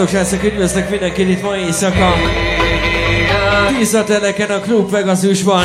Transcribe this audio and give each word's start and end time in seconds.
Szevasztok, 0.00 0.28
srácok, 0.28 0.52
üdvözlök 0.52 0.90
mindenkit 0.90 1.28
itt 1.28 1.42
ma 1.42 1.56
éjszaka. 1.56 2.14
Tízateleken 3.78 4.50
a 4.50 4.60
Klub 4.60 4.90
Pegasusban. 4.90 5.64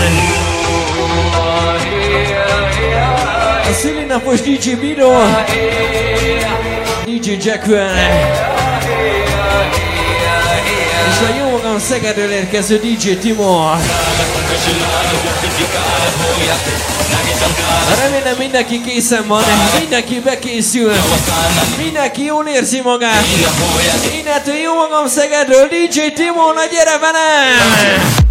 A 3.70 3.74
szülinapos 3.74 4.42
DJ 4.42 4.74
Bino, 4.74 5.12
DJ 7.06 7.32
Jackwell, 7.42 7.96
és 11.10 11.30
a 11.30 11.36
jó 11.38 11.50
magam 11.50 11.80
Szegedről 11.80 12.32
érkező 12.32 12.78
DJ 12.78 13.14
Timor. 13.14 13.78
Remélem 18.04 18.36
mindenki 18.38 18.82
készen 18.82 19.28
van, 19.28 19.44
mindenki 19.80 20.20
bekészül, 20.20 20.94
mindenki 21.78 22.24
jól 22.24 22.46
érzi 22.48 22.82
magát. 22.82 23.26
Innentől 24.20 24.56
jó 24.56 24.74
magam 24.74 25.08
Szegedről, 25.08 25.68
DJ 25.68 26.00
Timon, 26.14 26.56
gyere 26.72 26.98
velem! 26.98 28.25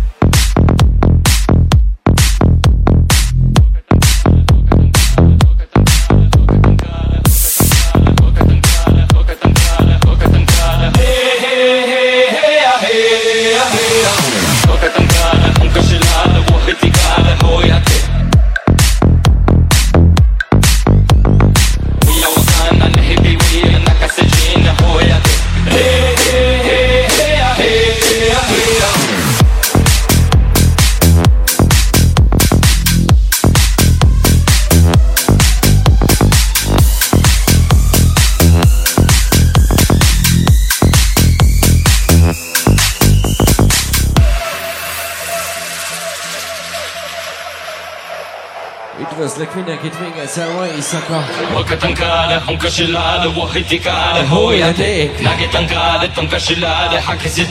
éjszaka. 50.84 51.24
وكتنكاله 51.56 52.42
انكشلاله 52.50 53.38
وحدك 53.38 53.86
على 53.86 54.28
هو 54.28 54.52
يديك 54.52 55.10
ناقي 55.20 55.46
تنكاله 55.46 56.06
تنكشلاله 56.16 57.00
حكي 57.00 57.46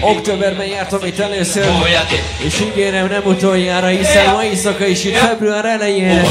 Októberben 0.00 0.66
jártam 0.66 1.04
itt 1.04 1.18
először. 1.18 1.66
És 2.38 2.60
ígérem 2.60 3.06
nem 3.06 3.22
utoljára 3.24 3.86
hiszen 3.86 4.34
ma 4.34 4.44
éjszaka 4.44 4.86
is 4.86 5.04
itt 5.04 5.16
február 5.16 5.64
elején. 5.64 6.24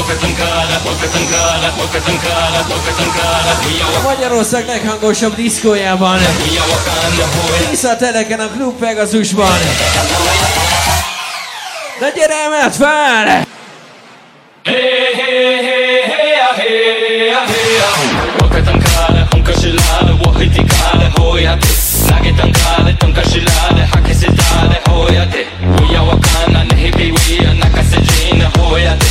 A 3.98 4.02
Magyarország 4.04 4.66
leghangosabb 4.66 5.36
diszkójában. 5.36 6.20
Vissza 7.70 7.90
a 7.90 7.96
teleken 7.96 8.40
a 8.40 8.48
Klub 8.48 8.80
Pegasusban. 8.80 9.58
De 12.00 12.12
gyere, 12.16 12.50
mert 12.50 12.76
fel! 12.76 13.56
Hey, 14.68 15.16
hey, 15.16 15.64
hey, 15.68 16.02
hey, 16.12 16.36
hey, 16.60 17.32
hey. 17.32 17.68
وقت 18.44 18.68
انكار 18.68 19.28
هم 19.34 19.44
كشلال 19.44 20.18
وحدي 20.28 20.60
قال 20.60 21.12
هو 21.20 21.38
يا 21.38 21.56
دي 21.56 21.68
ناقي 22.12 22.32
تنقال 22.32 22.98
تم 23.00 23.14
كشلال 23.14 23.88
حكي 23.94 24.14
سدال 24.14 24.72
هو 24.90 25.08
يا 25.08 25.24
دي 25.24 25.46
ويا 25.82 26.00
وكان 26.00 26.68
نهي 26.68 26.92
بي 26.92 27.12
ويا 27.12 27.54
نكسجين 27.54 28.48
هو 28.60 28.78
يا 28.78 28.94
دي 28.96 29.06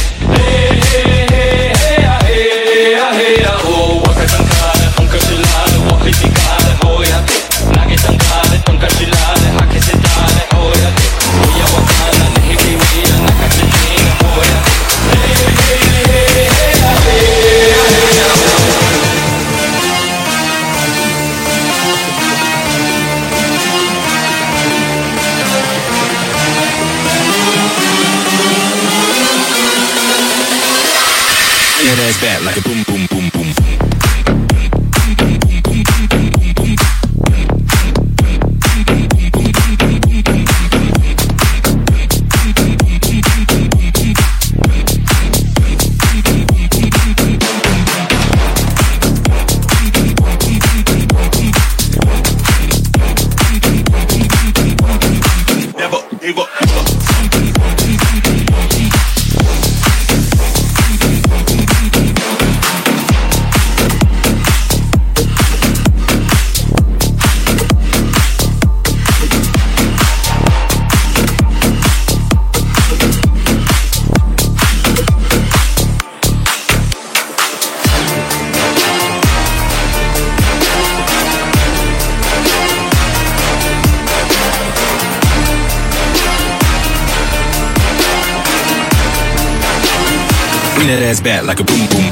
ass 91.06 91.20
back 91.20 91.44
like 91.44 91.60
a 91.60 91.64
boom, 91.64 91.86
boom, 91.88 92.05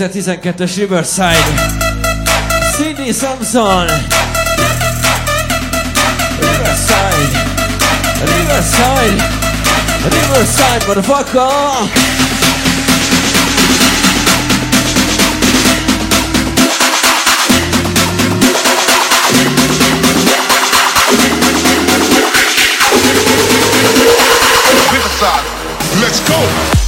2012-es 0.00 0.78
Riverside. 0.78 1.36
Cindy 2.76 3.12
Samson. 3.12 3.86
Riverside. 6.40 7.28
Riverside. 8.24 9.22
Riverside, 10.04 10.86
motherfucker. 10.86 11.50
Let's 26.00 26.20
go. 26.20 26.79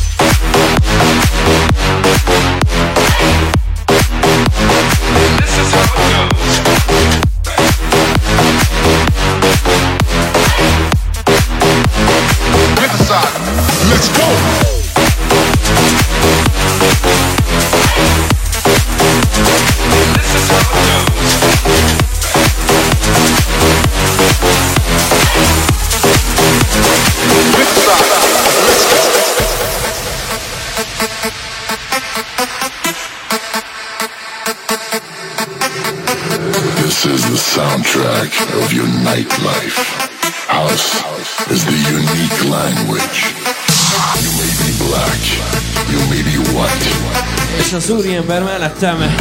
Úriember 47.92 48.42
mellettem 48.42 49.16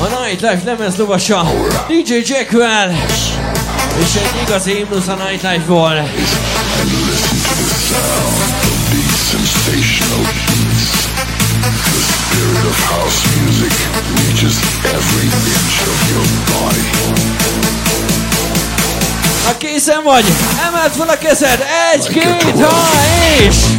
a 0.00 0.22
Nightlife 0.22 0.60
lemez 0.64 0.96
lovasa 0.96 1.46
DJ 1.88 2.12
Jackwell 2.24 2.90
és 4.02 4.14
egy 4.14 4.42
igazi 4.46 4.74
himnusz 4.74 5.08
a 5.08 5.14
Nightlife-ból. 5.14 6.08
spirit 9.70 10.02
of. 10.18 10.54
Ha 19.44 19.56
készen 19.56 20.02
vagy, 20.02 20.24
emeld 20.66 20.92
fel 20.92 21.08
a 21.08 21.18
kezed, 21.18 21.64
egy, 21.92 22.08
két, 22.08 22.60
ha, 22.60 22.90
és... 23.38 23.73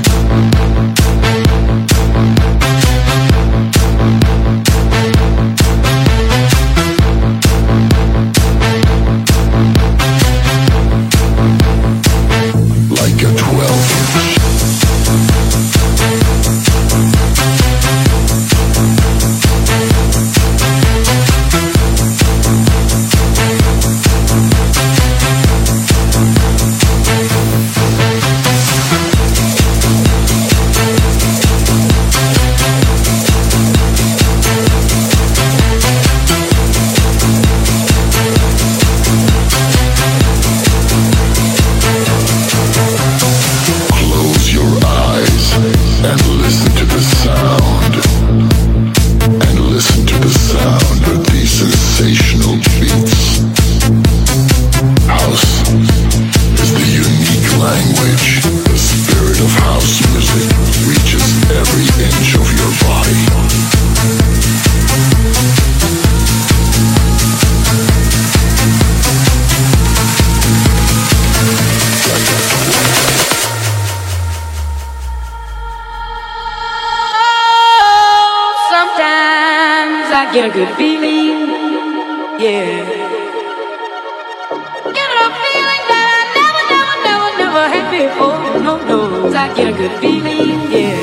before. 87.98 88.60
No, 88.64 88.78
no, 88.90 89.28
I 89.34 89.54
get 89.56 89.68
a 89.68 89.72
good 89.72 89.92
feeling, 90.00 90.72
yeah. 90.72 90.96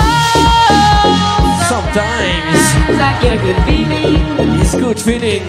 Oh, 0.00 1.66
Sometimes 1.68 2.62
I 3.00 3.18
get 3.22 3.32
a 3.32 3.40
good 3.44 3.60
feeling. 3.66 4.60
it's 4.60 4.74
good 4.74 4.98
feeling. 4.98 5.42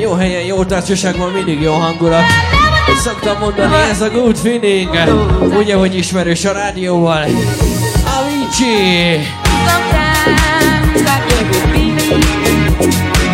Jó 0.00 0.12
helyen, 0.14 0.42
jó 0.42 0.64
társaságban 0.64 1.30
mindig 1.30 1.60
jó 1.60 1.72
hangulat. 1.72 2.24
Szoktam 3.04 3.38
mondani, 3.38 3.74
ez 3.90 4.00
a 4.00 4.10
good 4.10 4.36
feeling. 4.36 4.90
Ugye, 5.58 5.74
hogy 5.74 5.96
ismerős 5.96 6.44
a 6.44 6.52
rádióval. 6.52 7.24
Avicii! 8.18 9.26
Sometimes 9.66 11.00
I 11.00 11.18
get 11.28 11.40
a 11.40 11.44
good 11.50 11.68
feeling. 11.72 12.24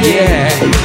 Yeah! 0.05 0.82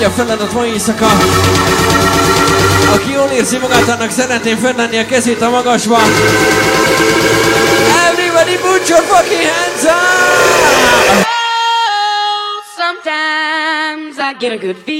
Megy 0.00 0.08
a 0.08 0.14
feladat 0.14 0.52
ma 0.52 0.66
éjszaka. 0.66 1.06
Aki 2.94 3.10
jól 3.12 3.28
érzi 3.28 3.58
magát, 3.58 3.88
annak 3.88 4.10
szeretném 4.10 4.56
fenntenni 4.56 4.98
a 4.98 5.06
kezét 5.06 5.42
a 5.42 5.50
magasba. 5.50 5.98
Everybody 8.10 8.56
put 8.56 8.88
your 8.88 9.02
fucking 9.02 9.42
hands 9.42 9.84
up! 9.84 11.26
Oh, 11.26 12.62
sometimes 12.76 14.16
I 14.18 14.36
get 14.38 14.52
a 14.52 14.66
good 14.66 14.76
feel. 14.84 14.99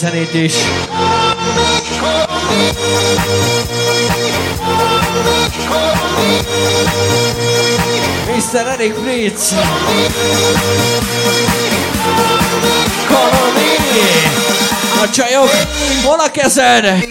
Zenét 0.00 0.34
is. 0.34 0.54
Mr. 8.26 8.66
Eric 8.66 8.94
Fritz! 8.94 9.54
Koloni! 13.08 13.76
A 15.02 15.10
csajok, 15.10 15.50
hol 16.04 16.20
a 16.20 16.30
kezed? 16.30 17.09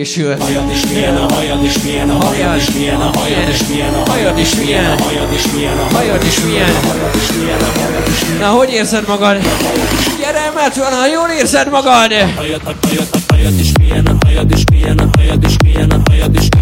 frissült. 0.00 0.42
Hajad 0.42 0.70
is 0.70 0.82
milyen 0.92 1.16
a 1.16 1.32
hajad 1.34 1.64
is 1.64 1.82
milyen 1.82 2.10
a 2.10 2.24
hajad 2.24 2.56
is 2.56 2.68
milyen 2.74 3.00
a 3.00 3.10
hajad 3.18 3.48
is 3.48 3.60
milyen 3.68 3.94
a 3.94 4.10
hajad 4.10 4.38
is 4.38 4.54
milyen 4.54 4.84
a 4.84 5.02
hajad 5.02 5.32
is 5.32 5.46
milyen 5.52 5.78
a 5.78 5.94
hajad 5.94 6.22
is 6.22 6.42
milyen 6.42 6.68
a 6.68 6.76
hajad 6.84 7.14
is 7.14 7.32
milyen 7.34 7.60
a 7.60 7.70
hajad 7.78 8.06
is 8.08 8.20
milyen. 8.24 8.40
Na, 8.40 8.46
hogy 8.46 8.70
érzed 8.70 9.06
magad? 9.08 9.36
Gyere, 10.20 10.52
mert 10.54 10.76
van, 10.76 10.92
ha 10.92 11.06
jól 11.06 11.28
érzed 11.38 11.70
magad! 11.70 12.12
Hajad, 12.36 12.60
hajad, 12.64 13.08
hajad 13.28 13.58
is 13.60 13.72
milyen 13.78 14.06
a 14.06 14.16
hajad 14.26 14.50
is 14.50 14.64
milyen 14.70 14.98
a 14.98 15.08
hajad 15.16 15.44
is 15.44 15.56
milyen 15.62 15.90
a 15.90 16.00
hajad 16.10 16.34
is 16.34 16.48
milyen 16.48 16.59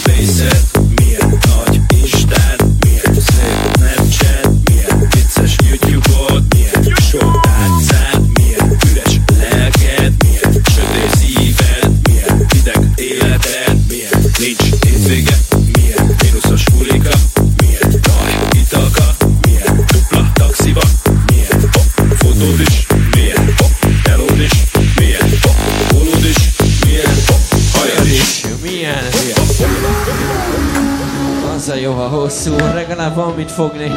bass. 0.00 0.31
fogni. 33.52 33.92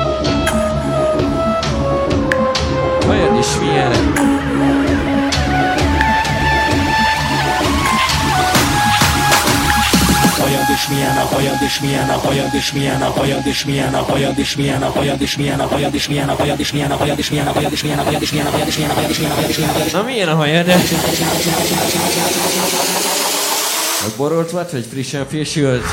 Vajon 3.08 3.38
is 3.38 3.60
milyenek? 3.60 4.34
hajad 10.46 10.70
és 10.76 10.88
milyen 10.88 11.18
a 11.18 11.26
hajad 11.26 11.62
és 11.63 11.80
milyen 11.80 12.10
a 12.10 12.18
hajad 12.20 12.54
és 12.54 12.72
milyen 12.74 13.02
a 13.02 13.12
hajad 13.12 13.48
és 13.48 13.65
milyen 13.65 13.94
a 13.94 14.04
hajad 14.04 14.38
és 14.38 14.56
milyen 14.56 14.82
a 14.82 14.89
hajad 14.91 15.22
és 15.22 15.36
milyen 15.36 15.60
a 15.60 15.65
hajad 15.65 15.94
és 15.94 16.08
milyen 16.08 16.30
a 16.30 16.36
hajad 16.36 16.60
és 16.60 16.70
milyen 16.70 16.89
a 16.89 16.96
hajad 16.96 17.20
és 17.20 17.32
milyen 17.32 17.48
a 17.48 17.54
hajad 17.54 17.72
és 17.72 17.82
milyen 17.82 17.98
a 17.98 18.04
hajad 18.04 18.22
és 18.22 18.32
milyen 18.32 18.48
a 18.48 18.52
hajad 18.52 18.68
és 18.68 18.78
milyen 18.78 18.89
a 18.89 18.94
hajad 18.94 19.10
és 19.10 19.18
milyen 19.18 19.32
a 19.32 19.34
hajad 19.34 19.50
és 19.50 19.58
milyen 19.58 19.72
a 19.72 19.74
hajad 19.74 19.91
Na 19.91 20.04
milyen 20.04 20.28
a 20.28 20.36
hajad? 20.36 20.65
Megborult 24.04 24.52
vagy, 24.52 24.68
vagy 24.72 24.86
frissen 24.91 25.26
fésült? 25.28 25.84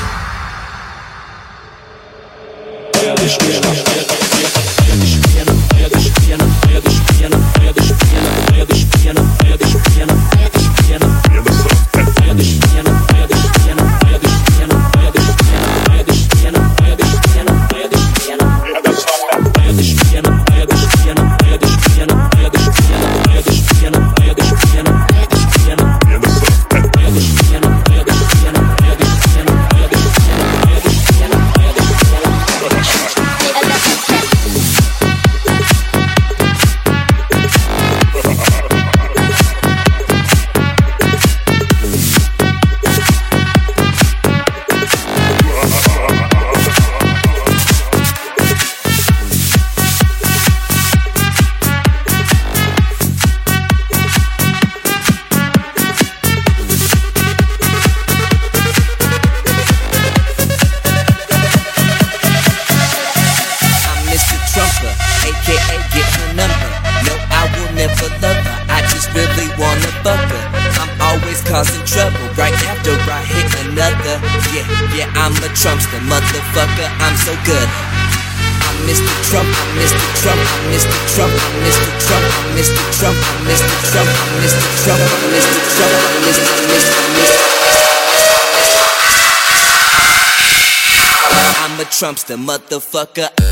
the 92.33 92.39
motherfucker. 92.39 93.42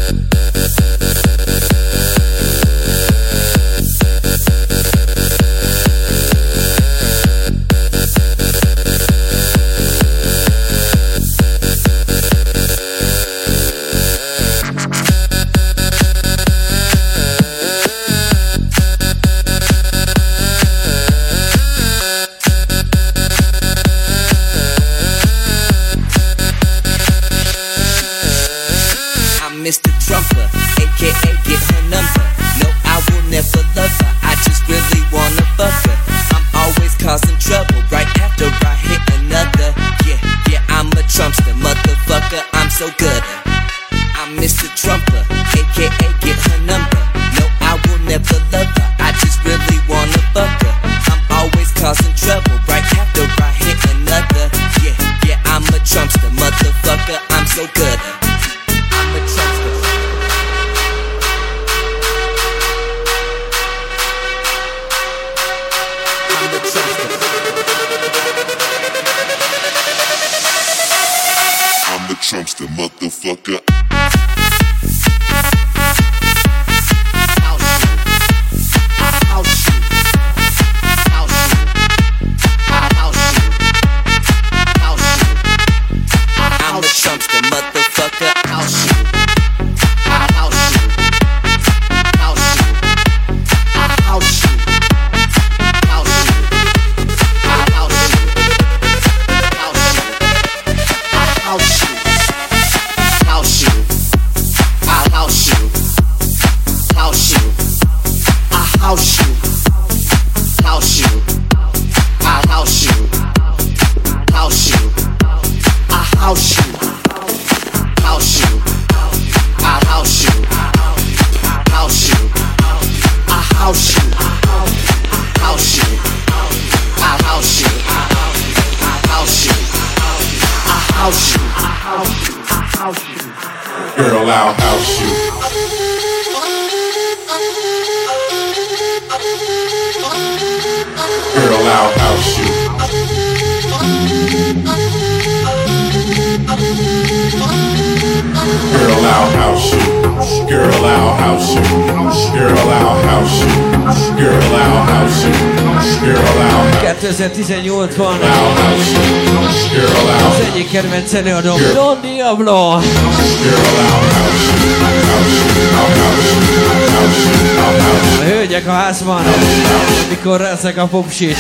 Mikor 170.62 170.74
leszek 170.74 170.78
a 170.78 170.88
popsit. 170.88 171.38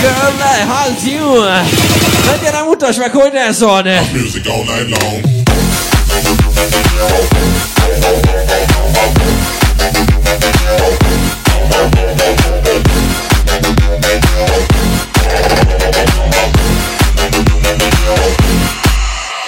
Girl, 0.00 0.40
I 0.40 0.66
house 0.66 1.10
you. 1.10 1.44
Na 2.26 2.36
gyere, 2.42 2.62
mutasd 2.62 2.98
meg, 2.98 3.10
hogy 3.10 3.32
leszol. 3.32 3.82
Music 4.12 4.46
all 4.46 4.64
night 4.64 4.88
long. 4.88 5.24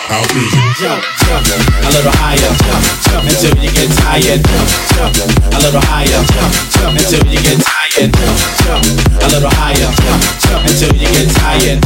House 0.08 0.32
music. 0.34 0.60
Jump, 0.80 1.02
jump, 1.26 1.46
a 1.84 1.90
little 1.90 2.10
higher, 2.10 2.54
jump, 2.66 2.84
jump 3.04 3.24
until 3.28 3.62
you 3.62 3.70
get 3.70 3.88
tired. 3.98 4.42
Jump, 4.96 5.14
jump, 5.14 5.54
a 5.54 5.58
little 5.58 5.80
higher, 5.80 6.24
jump, 6.34 6.71
jump 6.82 6.98
until 6.98 7.22
you 7.30 7.38
get 7.38 7.62
tired. 7.62 8.10
Jump, 8.66 8.82
a 9.22 9.26
little 9.30 9.54
higher, 9.54 9.90
jump, 10.02 10.22
jump 10.42 10.66
until 10.66 10.90
you 10.98 11.06
get 11.14 11.30
tired. 11.38 11.78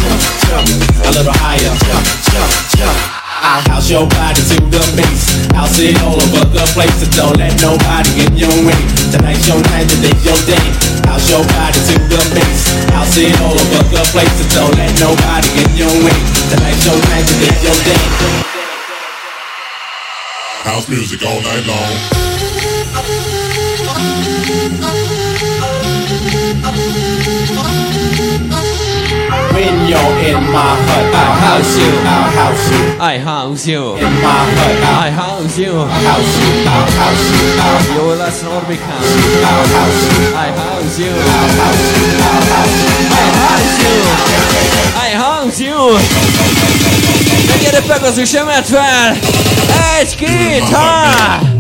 Jump, 0.49 0.65
a 1.05 1.11
little 1.13 1.37
higher, 1.37 1.73
jump, 1.85 2.05
jump, 2.33 2.51
jump. 2.81 2.97
I'll 3.45 3.61
house 3.69 3.93
your 3.93 4.09
body 4.09 4.41
to 4.41 4.57
the 4.73 4.81
base. 4.97 5.37
I'll 5.53 5.69
sit 5.69 6.01
all 6.01 6.17
over 6.17 6.49
the 6.49 6.65
place, 6.73 6.97
so 6.97 7.07
don't 7.13 7.37
let 7.37 7.53
nobody 7.61 8.25
in 8.25 8.33
your 8.41 8.57
way. 8.65 8.81
Tonight's 9.13 9.45
your 9.45 9.61
night, 9.69 9.85
today's 9.85 10.17
your 10.25 10.41
day. 10.49 10.65
House 11.05 11.29
your 11.29 11.45
body 11.45 11.77
to 11.77 11.95
the 12.09 12.21
base. 12.33 12.65
I'll 12.97 13.05
sit 13.05 13.37
all 13.45 13.53
over 13.53 13.85
the 13.93 14.03
place, 14.17 14.33
so 14.41 14.45
don't 14.57 14.75
let 14.81 14.97
nobody 14.97 15.51
in 15.61 15.71
your 15.77 15.93
way. 16.09 16.19
Tonight's 16.49 16.89
your 16.89 16.97
night, 17.13 17.29
today's 17.29 17.61
your 17.61 17.79
day. 17.85 18.05
House 20.65 20.89
music 20.89 21.21
all 21.21 21.41
night 21.45 21.69
long. 21.69 22.17
When 24.47 24.55
you're 29.89 30.17
in 30.23 30.39
my 30.53 30.77
hut, 30.87 31.15
I'll 31.15 31.35
house 31.35 31.77
you, 31.77 31.91
I'll 32.07 32.31
house 32.31 32.71
you. 32.71 32.95
I 33.01 33.19
house 33.19 33.67
you. 33.67 33.97
In 33.97 34.13
my 34.23 34.45
hut, 34.55 34.77
I 34.85 34.87
I'll 34.87 35.11
house 35.11 35.59
you. 35.59 35.73
house 35.75 36.39
you, 36.39 36.63
I'll 36.63 36.91
house 37.01 37.31
you, 37.35 37.59
I'll 37.59 37.83
Jó 37.97 38.15
lesz 38.19 38.41
Norbikám. 38.43 39.03
I'll 39.43 39.67
house 39.75 40.03
you, 40.07 40.31
I 40.31 40.49
house 40.61 40.99
you. 40.99 41.11
I'll 41.11 41.51
house 41.59 41.91
you, 41.97 42.07
I'll 42.31 42.47
house 42.55 42.79
you. 42.83 42.95
I 43.11 43.13
house 43.43 43.77
you. 43.83 43.95
I 45.07 45.09
house 45.17 45.59
you. 45.65 45.81
Na 47.49 47.55
gyere 47.63 47.81
Pegasus, 47.81 48.33
emeld 48.33 48.65
fel. 48.65 49.17
Egy, 50.01 50.15
két, 50.17 50.69
ha! 50.73 51.56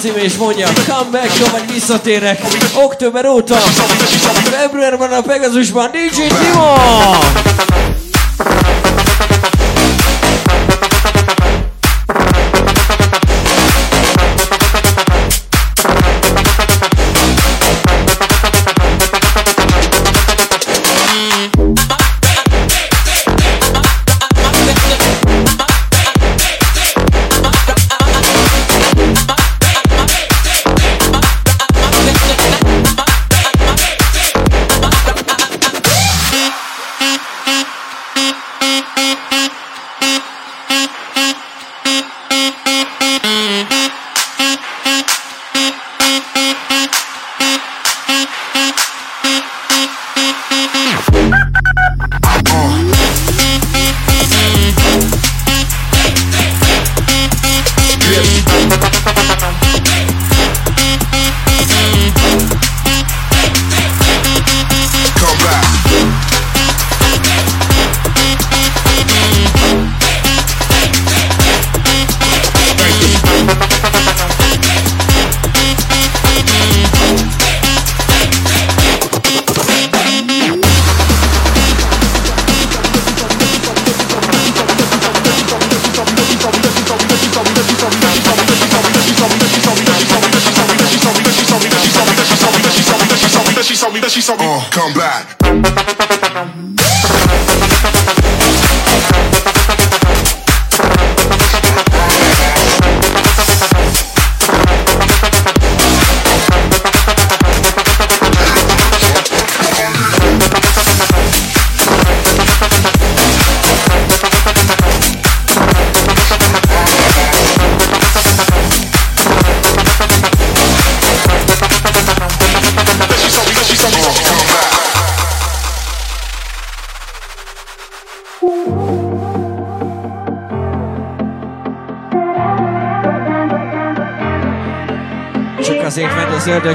Számcím 0.00 0.24
is 0.24 0.36
mondja, 0.36 0.68
comeback 0.86 1.50
vagy 1.50 1.72
visszatérek. 1.72 2.40
Október 2.74 3.26
óta, 3.26 3.54
februárban 3.54 5.12
a 5.12 5.20
Pegasusban 5.20 5.90
DJ 5.90 6.16
Timo! 6.16 7.79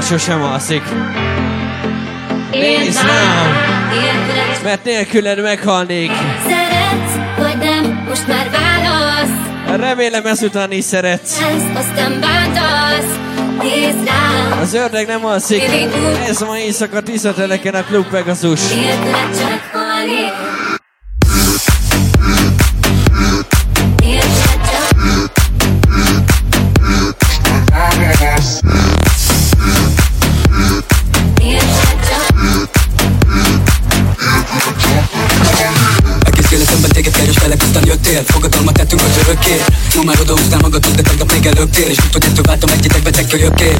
Sosem 0.08 0.42
alszik. 0.42 0.82
Én 2.50 2.78
Nézd 2.80 3.02
rám, 3.06 3.56
mert 4.62 4.84
nélküled 4.84 5.42
meghalnék. 5.42 6.10
szeretsz, 6.48 7.14
vagy 7.38 7.58
nem, 7.58 8.04
most 8.08 8.26
már 8.26 8.50
válasz. 8.50 9.78
Remélem 9.80 10.26
ezután 10.26 10.72
is 10.72 10.84
szeretsz. 10.84 11.38
Aztán 11.74 12.20
bántasz, 12.20 13.18
nézd 13.62 14.06
rám. 14.08 14.58
Az 14.60 14.74
ördög 14.74 15.06
nem 15.06 15.24
alszik. 15.24 15.62
Ez 16.28 16.40
ma 16.40 16.58
éjszaka 16.58 17.00
tiszteleken 17.00 17.74
a 17.74 17.82
Klub 17.84 18.06
Pegasus. 18.06 18.60
Értelek 18.74 19.30
csak 19.38 19.60
halni. 19.72 20.45
Ma 39.96 40.02
már 40.02 40.20
odaúztál 40.20 40.60
magadhoz, 40.60 40.94
de 40.98 41.02
tegnap 41.02 41.32
még 41.32 41.46
előttél 41.46 41.88
És 41.94 41.96
tudod, 41.96 42.24
ettől 42.28 42.44
váltam 42.50 42.70
egyetek 42.76 43.02
beteg 43.02 43.26
kölyökké 43.26 43.70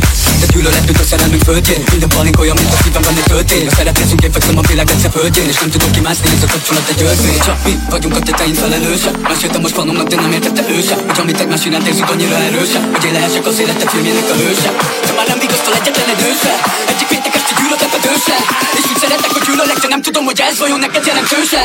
De 0.40 0.46
gyűlöletünk 0.52 0.98
a 1.05 1.07
szerelmünk 1.11 1.42
földjén. 1.42 1.81
Minden 1.90 2.09
palink 2.09 2.38
olyan, 2.44 2.57
mint 2.61 2.72
a 2.76 2.79
szívemben 2.83 3.16
egy 3.20 3.29
töltény 3.33 3.66
A 3.66 3.74
szeretnézünk, 3.81 4.20
én 4.26 4.33
fekszem 4.33 4.59
a 4.59 4.64
világ 4.70 4.88
egyszer 4.90 5.11
földjén. 5.11 5.48
És 5.52 5.59
nem 5.62 5.70
tudok 5.70 5.90
kimászni, 5.96 6.29
ez 6.37 6.42
a 6.42 6.48
kapcsolat 6.55 6.88
egy 6.92 7.02
örvény 7.02 7.38
Csak 7.46 7.59
mi 7.64 7.72
vagyunk 7.90 8.14
a 8.16 8.20
tetein 8.26 8.55
felelőse. 8.55 9.11
Meséltem 9.31 9.61
most 9.61 9.74
fanomnak, 9.74 10.09
de 10.12 10.16
nem 10.24 10.33
értette 10.33 10.62
ő 10.74 10.79
sem 10.88 10.98
Hogy 11.07 11.20
amit 11.22 11.40
egymás 11.40 11.64
iránt 11.68 11.87
érzünk 11.90 12.11
annyira 12.11 12.37
erőse. 12.48 12.81
Hogy 12.94 13.05
én 13.09 13.12
lehessek 13.12 13.46
az 13.46 13.59
életed 13.62 13.88
filmjének 13.92 14.26
a 14.35 14.37
hőse. 14.42 14.70
De 15.07 15.12
már 15.16 15.26
nem 15.33 15.38
vigasztol 15.44 15.74
egyetlen 15.79 16.09
egy 16.14 16.22
őse 16.31 16.52
Egyik 16.92 17.07
péntek 17.12 17.35
este 17.38 17.52
gyűlöltek 17.59 17.92
a 17.96 18.00
dőse. 18.07 18.37
És 18.79 18.85
úgy 18.90 19.00
szeretek, 19.05 19.31
hogy 19.37 19.44
gyűlölek, 19.48 19.79
de 19.85 19.88
nem 19.94 20.02
tudom, 20.07 20.24
hogy 20.31 20.40
ez 20.48 20.59
vajon 20.62 20.81
neked 20.85 21.07
jelentőse 21.07 21.62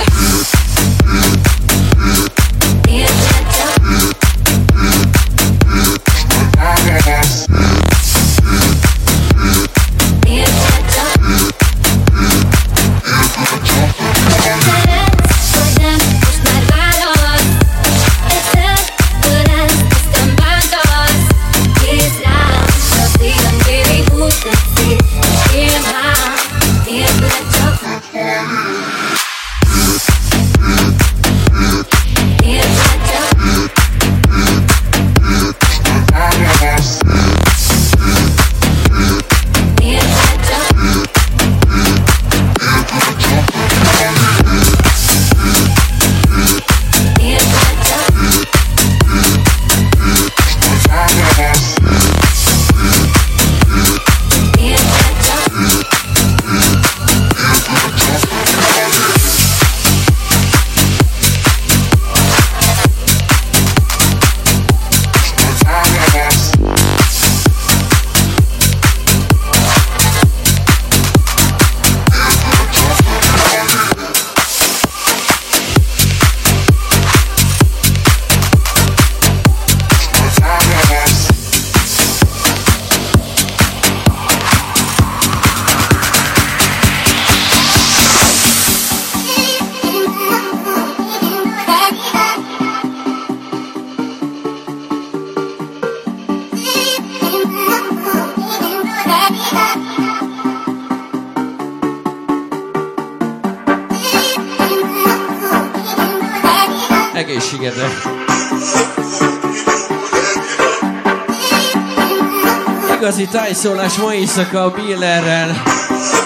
tájszólás 113.91 113.97
ma 113.97 114.13
éjszaka 114.13 114.63
a 114.63 114.69
Billerrel. 114.69 115.61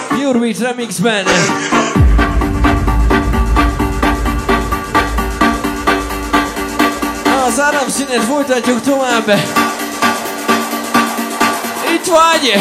Pure 0.08 0.38
Beat 0.38 0.58
Remixben. 0.58 1.24
Az 7.46 7.60
áramszínet 7.60 8.24
folytatjuk 8.24 8.80
tovább. 8.80 9.28
Itt 11.94 12.06
vagy! 12.06 12.52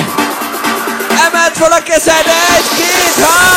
Emeld 1.28 1.54
fel 1.54 1.72
a 1.72 1.84
kezed! 1.84 2.26
Egy, 2.58 2.78
két, 2.78 3.26
ha! 3.26 3.55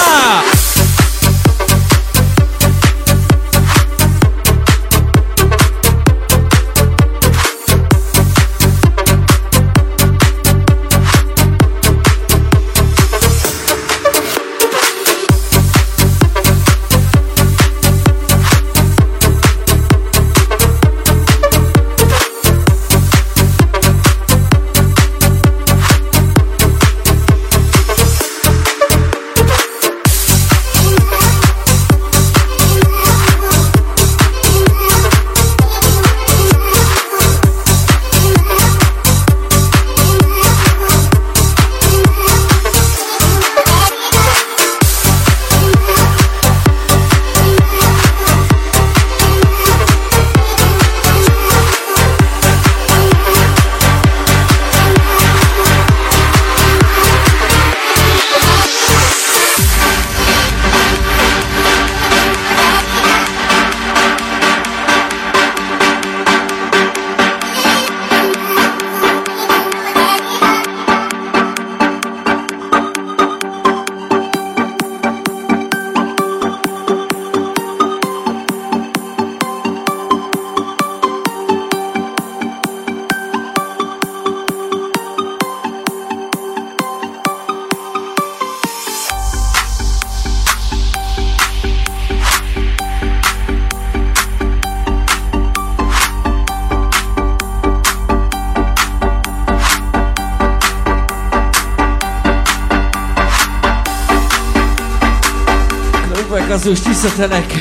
visszatelek. 107.03 107.53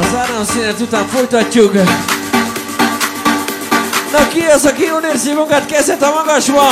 Az 0.00 0.14
áramszünet 0.16 0.80
után 0.80 1.06
folytatjuk. 1.06 1.72
Na 4.12 4.28
ki 4.28 4.40
az, 4.40 4.64
aki 4.64 4.84
jól 4.84 5.02
érzi 5.12 5.32
magát, 5.32 5.66
kezet 5.66 6.02
a 6.02 6.10
magasba! 6.10 6.62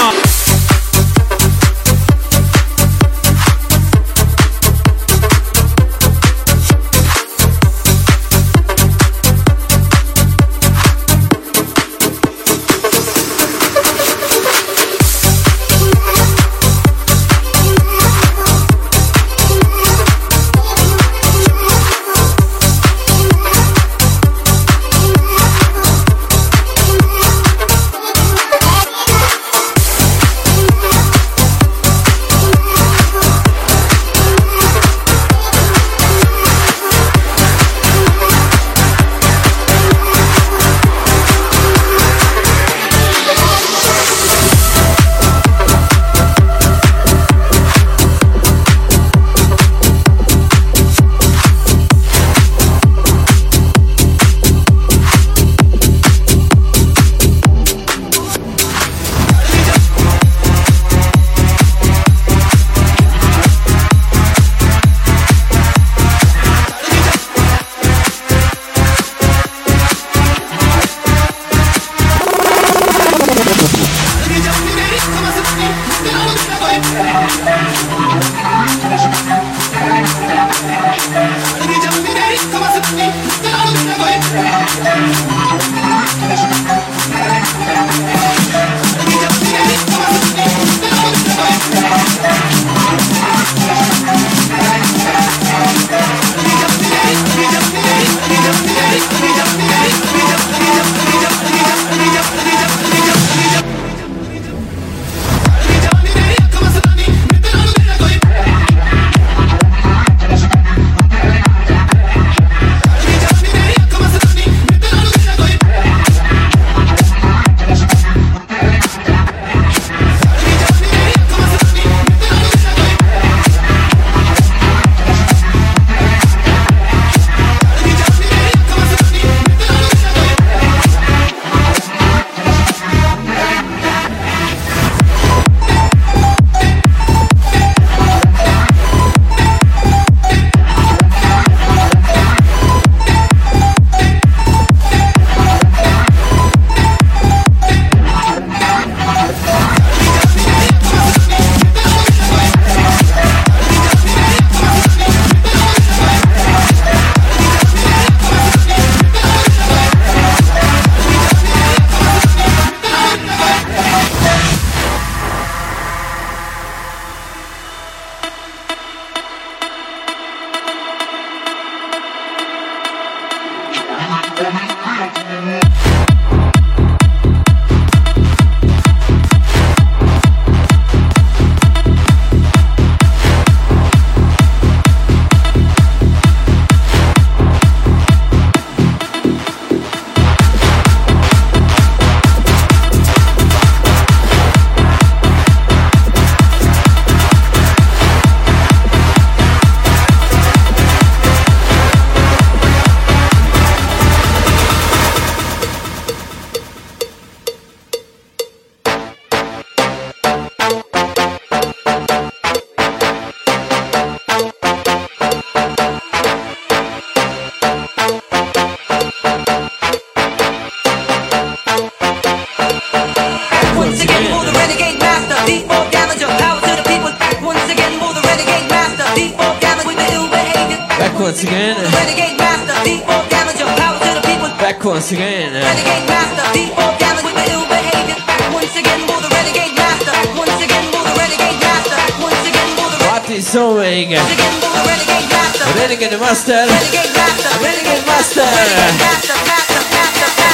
is 243.37 243.47
sewing. 243.47 244.11
Renegade 244.11 245.29
Master. 245.29 245.65
Renegade 245.77 246.19
Master. 246.19 246.55
Renegade 246.55 247.21
Master. 247.21 247.61
Renegade 247.61 248.07
Master. 248.07 248.41
Renegade 248.41 249.93
Master. 249.93 250.46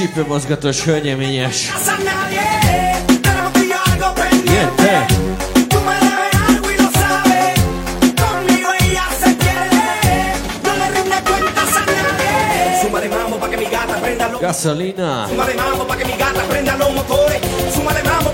csípőmozgatós 0.00 0.84
hölgyeményes. 0.84 1.72
Ilyen, 4.46 4.74
te! 4.76 5.06
Gasolina. 14.40 15.26
Súmale 15.28 15.54
mambo 15.54 15.94
que 15.96 16.04
mi 16.04 16.16
gata 16.18 16.42
prenda 16.48 16.76
los 16.78 16.92
motores. 16.94 17.40
Mambo 18.04 18.30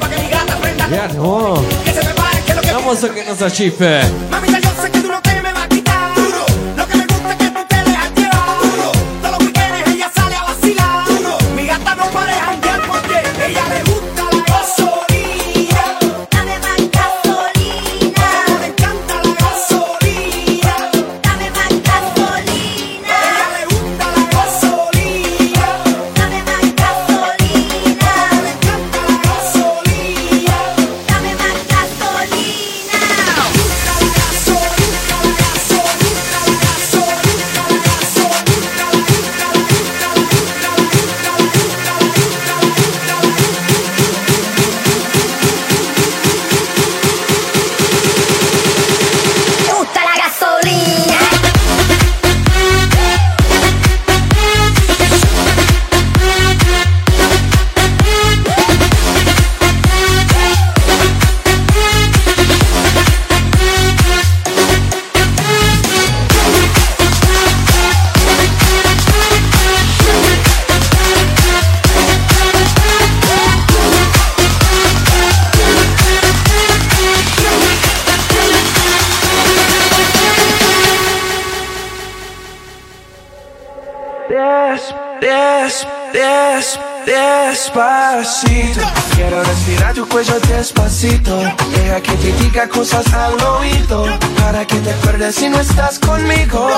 despacito. 87.76 88.80
Quiero 89.14 89.42
respirar 89.42 89.94
tu 89.94 90.08
cuello 90.08 90.38
despacito. 90.40 91.38
Deja 91.70 92.00
que 92.00 92.12
te 92.12 92.32
diga 92.32 92.68
cosas 92.68 93.12
al 93.12 93.40
oído. 93.40 94.06
Para 94.40 94.66
que 94.66 94.76
te 94.76 94.90
acuerdes 94.90 95.34
si 95.34 95.48
no 95.48 95.60
estás 95.60 95.98
conmigo. 95.98 96.70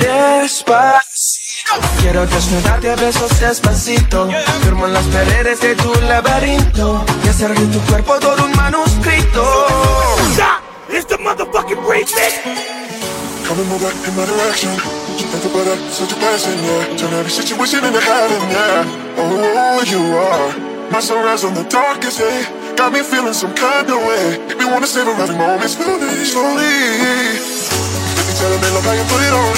Despacito. 0.00 1.00
Quiero 2.00 2.26
desnudarte 2.26 2.90
a 2.90 2.96
besos 2.96 3.38
despacito. 3.38 4.28
Firmo 4.62 4.86
en 4.86 4.94
las 4.94 5.06
paredes 5.06 5.60
de 5.60 5.76
tu 5.76 5.92
laberinto. 6.02 7.04
Y 7.24 7.28
hacer 7.28 7.54
de 7.54 7.66
tu 7.66 7.80
cuerpo 7.86 8.18
todo 8.18 8.44
un 8.44 8.52
manuscrito. 8.52 9.66
It's 10.88 11.06
the 11.06 11.18
motherfucking 11.18 11.78
remix. 11.86 12.10
Come 13.46 13.60
and 13.60 13.68
move 13.68 13.82
back 13.82 13.94
in 14.08 14.16
my 14.16 14.26
direction. 14.26 14.99
Think 15.40 15.56
I'm 15.56 15.88
such 15.88 16.12
a 16.12 16.16
blessing, 16.20 16.52
yeah. 16.68 17.00
Turn 17.00 17.16
every 17.16 17.32
situation 17.32 17.80
into 17.80 17.96
heaven, 17.96 18.44
yeah. 18.52 18.84
Oh, 19.16 19.80
you 19.88 19.96
are 20.12 20.52
my 20.92 21.00
sunrise 21.00 21.48
on 21.48 21.56
the 21.56 21.64
darkest 21.64 22.20
day. 22.20 22.44
Got 22.76 22.92
me 22.92 23.00
feeling 23.00 23.32
some 23.32 23.56
kind 23.56 23.88
of 23.88 24.04
way. 24.04 24.36
Make 24.52 24.60
me 24.60 24.68
wanna 24.68 24.84
savor 24.84 25.16
every 25.16 25.40
moment 25.40 25.64
slowly, 25.72 26.12
slowly. 26.28 26.76
Baby, 28.20 28.32
tell 28.36 28.52
me 28.52 28.68
love 28.68 28.84
how 28.84 28.92
you 28.92 29.06
put 29.08 29.24
it 29.24 29.32
on. 29.32 29.56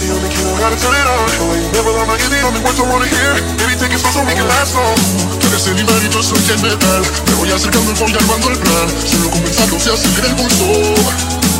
The 0.00 0.16
only 0.16 0.32
key 0.32 0.40
know 0.48 0.56
how 0.64 0.72
to 0.72 0.78
turn 0.80 0.96
it 0.96 1.08
on. 1.12 1.28
Oh, 1.44 1.52
you 1.60 1.68
never 1.76 1.92
lie, 1.92 2.08
you're 2.08 2.32
the 2.32 2.40
only 2.48 2.60
words 2.64 2.80
I 2.80 2.88
wanna 2.88 3.08
hear. 3.12 3.32
It 3.68 4.00
slow 4.00 4.10
so 4.10 4.20
we 4.24 4.32
can 4.32 4.48
last 4.48 4.80
long. 4.80 4.96
Tú 5.36 5.44
eres 5.52 5.68
el 5.68 5.76
imán 5.76 6.00
y 6.00 6.08
yo 6.08 6.24
soy 6.24 6.40
el 6.40 6.60
metal. 6.64 7.04
Me 7.04 7.34
voy 7.36 7.52
acercando 7.52 7.92
y 7.92 8.00
voy 8.00 8.16
armando 8.16 8.48
el 8.48 8.58
plan. 8.64 8.88
Solo 9.04 9.28
comenzando 9.28 9.76
se 9.76 9.92
acelera 9.92 10.32
el 10.32 10.36
pulso. 10.40 10.64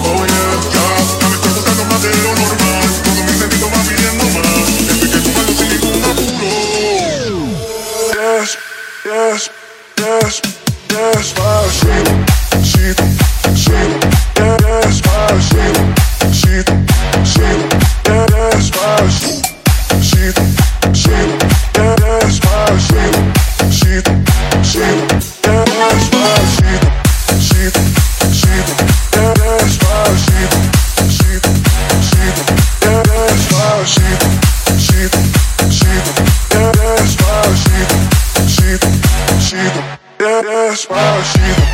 Oh 0.08 0.24
yeah, 0.24 0.56
ya, 0.72 0.88
ya 1.20 1.28
me 1.28 1.36
estoy 1.36 1.52
gustando 1.52 1.84
más 1.84 2.00
de 2.00 2.08
lo 2.16 2.32
normal. 2.32 2.87
Yes, 9.08 9.48
yes, 9.96 10.42
yes, 10.90 11.34
my 11.38 11.66
Sheila, 11.78 12.26
Sheila, 12.62 13.06
Sheila, 13.56 13.98
yes, 14.36 15.00
my 15.06 15.40
Sheila, 15.48 15.94
Sheila, 16.30 17.24
Sheila. 17.24 17.77
Splash, 40.78 41.26
splash, 41.32 41.67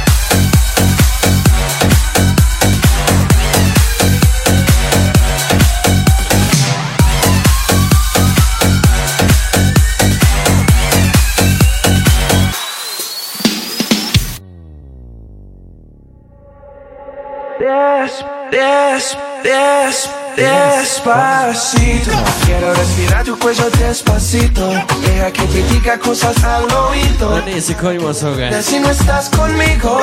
des, 19.44 20.10
des, 20.36 20.80
despacito. 20.80 22.10
Quiero 22.44 22.72
respirar 22.74 23.24
tu 23.24 23.38
cuello 23.38 23.70
despacito. 23.78 24.68
Deja 25.02 25.30
que 25.30 25.42
te 25.42 25.62
diga 25.64 25.98
cosas 25.98 26.42
al 26.42 26.64
oído. 26.72 27.40
De 27.42 28.62
si 28.62 28.80
no 28.80 28.90
estás 28.90 29.28
conmigo, 29.28 30.00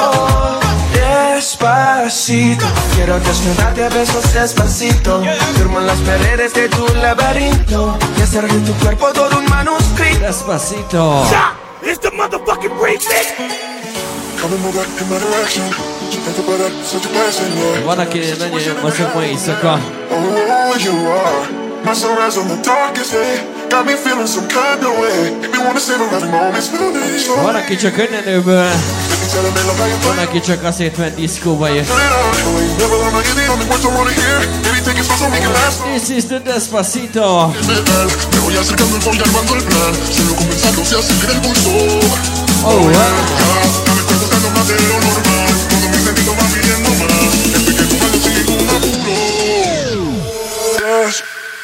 despacito. 0.93 2.65
Quiero 2.95 3.19
desnudarte 3.19 3.85
a 3.85 3.89
besos 3.89 4.33
despacito. 4.33 5.21
Firmo 5.55 5.79
en 5.79 5.87
las 5.87 5.99
paredes 5.99 6.53
de 6.53 6.69
tu 6.69 6.87
laberinto. 6.95 7.97
Y 8.17 8.21
hacer 8.21 8.47
de 8.47 8.59
tu 8.59 8.73
cuerpo 8.75 9.11
todo 9.11 9.39
un 9.39 9.45
manuscrito. 9.49 10.25
Despacito. 10.25 11.25
It's 11.83 11.99
the 11.99 12.11
motherfucking 12.11 12.77
remix. 12.79 13.07
Come 14.39 14.53
and 14.53 14.63
move 14.63 14.75
back 14.75 15.01
in 15.01 15.09
my 15.09 15.17
direction. 15.17 16.00
Guarda 17.83 18.07
che 18.07 18.35
non 18.37 18.51
è 18.51 18.81
ma 18.81 18.91
se 18.91 19.03
poi 19.03 19.37
you 20.83 20.95
are. 21.11 21.61
My 21.83 21.93
sunrise 21.95 22.37
on 22.37 22.47
the 22.47 22.59
darkest 22.61 23.11
day. 23.11 23.41
Got 23.69 23.85
me 23.85 23.95
feeling 23.95 24.27
some 24.27 24.47
kind 24.47 24.83
of 24.83 24.97
way. 24.99 25.31
Make 25.41 25.51
me 25.51 25.57
wanna 25.57 25.79
save 25.79 26.01
around 26.01 26.29
moments 26.29 26.69
Van 27.43 27.55
aki 27.55 27.75
wanna 27.75 27.91
Van 30.05 30.17
aki 30.17 30.39
csak 30.39 30.63
azért 30.63 30.97
ment 30.97 31.15
diszkóba 31.15 31.67
jön 31.67 31.85
This 35.97 36.17
is 36.17 36.25
the 36.25 36.39
Despacito. 36.39 37.53
Oh. 42.63 42.91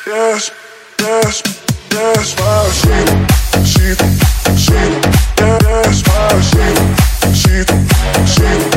Yes, 0.08 0.52
yes, 1.02 1.44
yes, 1.92 2.40
my 2.40 2.70
sheep, 2.80 3.10
sheep, 3.68 4.00
sheep. 4.56 4.94
Yes, 5.38 6.02
my 6.08 6.40
sheep, 6.48 7.36
sheep, 7.36 7.68
sheep. 8.26 8.77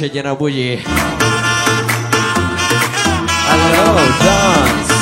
Csak 0.00 0.08
hogy 0.08 0.22
nedvesedjen 0.22 0.26
a 0.26 0.36
bugyi. 0.36 0.82
Hello, 3.48 3.94
dance! 3.94 4.94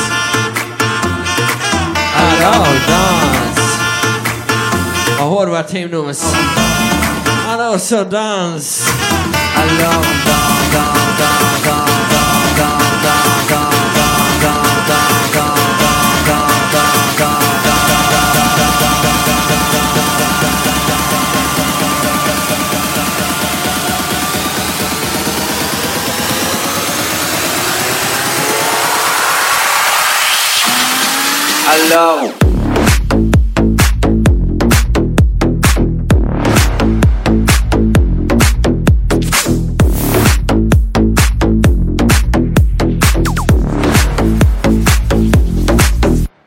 Hello, 2.15 2.63
dance! 2.87 3.63
A 5.19 5.23
horvát 5.23 5.71
himnusz. 5.71 6.23
Hello, 7.47 7.79
so 7.79 8.05
dance! 8.05 8.91
Hello, 9.55 10.01
dance, 10.25 10.69
dance, 10.73 11.17
dance, 11.19 11.48
Alors. 31.71 32.23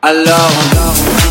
Alors, 0.04 0.50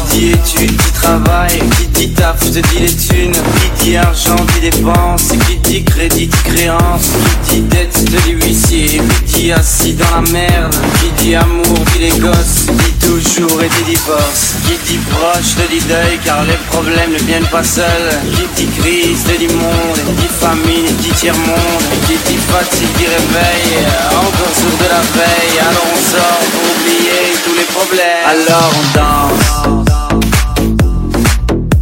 qui 0.09 0.19
dit 0.19 0.29
études, 0.31 0.77
dit 0.77 0.91
travail, 0.93 1.59
qui 2.01 2.09
taf, 2.09 2.39
te 2.39 2.59
dit 2.59 2.79
les 2.79 2.95
thunes, 2.95 3.35
qui 3.77 3.91
dit 3.91 3.97
argent, 3.97 4.35
dit 4.55 4.71
dépenses, 4.71 5.33
qui 5.45 5.57
dit 5.57 5.83
crédit, 5.83 6.25
dit 6.25 6.43
créance, 6.43 7.11
qui 7.47 7.57
dit 7.57 7.61
dette, 7.61 7.93
te 7.93 8.17
dit 8.23 8.31
huissier, 8.31 9.01
qui 9.27 9.43
dit 9.43 9.51
assis 9.51 9.93
dans 9.93 10.15
la 10.15 10.31
merde, 10.31 10.73
qui 10.99 11.23
dit 11.23 11.35
amour, 11.35 11.77
dit 11.93 11.99
les 11.99 12.19
gosses, 12.19 12.65
dit 12.65 13.07
toujours 13.07 13.61
et 13.61 13.69
dit 13.69 13.91
divorce, 13.91 14.55
qui 14.65 14.75
dit 14.87 14.99
proche, 15.11 15.53
te 15.53 15.71
dit 15.71 15.85
deuil, 15.85 16.17
car 16.25 16.43
les 16.45 16.57
problèmes 16.71 17.13
ne 17.13 17.19
viennent 17.19 17.51
pas 17.51 17.63
seuls, 17.63 18.11
qui 18.55 18.65
dit 18.65 18.71
crise, 18.81 19.23
te 19.23 19.37
dit 19.37 19.53
monde, 19.53 20.01
qui 20.07 20.23
dit 20.23 20.33
famine, 20.39 20.95
dit 21.01 21.11
tiers-monde, 21.11 21.85
qui 22.07 22.17
dit 22.25 22.39
fatigue, 22.49 22.97
dit 22.97 23.05
réveil, 23.05 23.85
encore 24.09 24.55
sourd 24.57 24.77
de 24.81 24.89
la 24.89 25.01
veille, 25.21 25.59
alors 25.69 25.85
on 25.85 26.01
sort 26.09 26.45
pour 26.49 26.65
oublier 26.73 27.29
tous 27.45 27.53
les 27.53 27.69
problèmes, 27.69 28.25
alors 28.25 28.73
on 28.73 28.97
danse. 28.97 29.80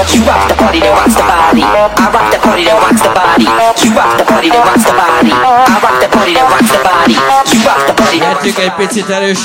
You 0.00 0.24
rock 0.24 0.48
the 0.48 0.56
party 0.56 0.80
that 0.80 0.96
rocks 0.96 1.12
the 1.12 1.20
body. 1.28 1.60
I 1.60 1.92
rock 2.08 2.32
the 2.32 2.40
party 2.40 2.64
that 2.64 2.80
rocks 2.80 3.04
the 3.04 3.12
body. 3.12 3.44
You 3.44 3.92
rock 3.92 4.16
the 4.16 4.24
party 4.24 4.48
that 4.48 4.64
rocks 4.64 4.88
the 4.88 4.96
body. 4.96 5.28
I 5.28 5.76
rock 5.76 6.00
the 6.00 6.08
party 6.08 6.32
that 6.40 6.48
rocks 6.48 6.72
the 6.72 6.80
body. 6.80 7.20
You 7.20 7.60
rock 7.68 7.84
the 7.84 7.92
party 8.00 8.16
that 8.24 8.40
egy 8.40 9.36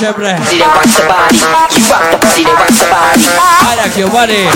rocks 0.63 0.95
the 0.95 1.03
body. 1.11 1.43
You 1.75 1.83
rock 1.91 2.07
the 2.07 2.19
party 2.23 2.43
that 2.47 2.55
rocks 2.55 2.79
the 2.79 2.87
body. 2.87 3.27
I 3.35 3.75
rock 3.83 3.95
your 3.99 4.07
body. 4.15 4.47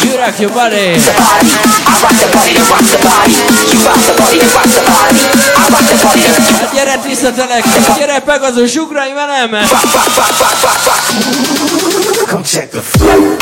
You 0.00 0.16
rock 0.16 0.36
your 0.40 0.48
body. 0.48 0.96
I 0.96 1.92
rock 2.00 2.16
the 2.16 2.28
party 2.32 2.52
that 2.56 2.66
rocks 2.72 2.88
the 2.88 3.00
body. 3.04 3.36
You 3.68 3.78
rock 3.84 4.00
the 4.08 4.16
party 4.16 4.40
that 4.40 4.48
rocks 4.56 4.74
the 4.80 4.82
body. 4.88 5.22
I 5.28 5.64
rock 5.76 5.84
the 5.92 5.96
party 6.00 6.24
that 6.24 6.40
Hát 6.56 6.72
gyere 6.72 6.96
tisztetelek, 6.96 7.64
gyere 7.96 8.20
Pegazus, 8.20 8.76
ugrálj 8.76 9.12
velem! 9.12 9.50
Come 12.26 12.42
check 12.44 12.70
the 12.70 12.80
flow. 12.80 13.41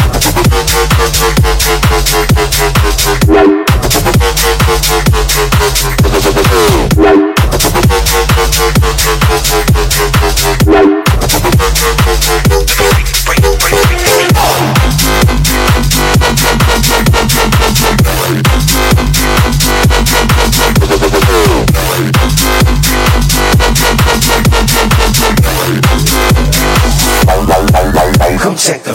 check 28.61 28.83
the 28.85 28.95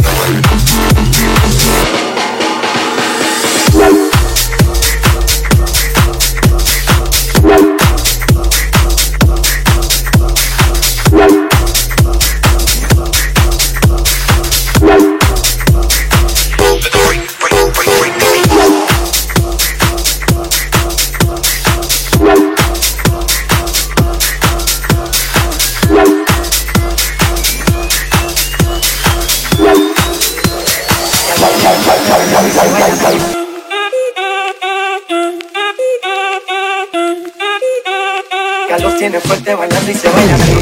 y 39.91 39.93
se 39.93 40.09
baila 40.09 40.60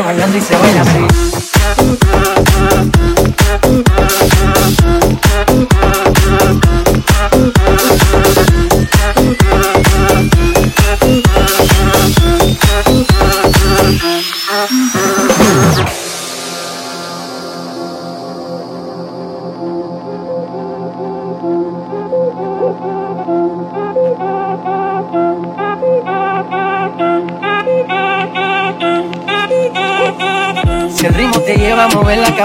bailando 0.00 0.36
y 0.36 0.40
se 0.40 0.56
baila 0.56 0.84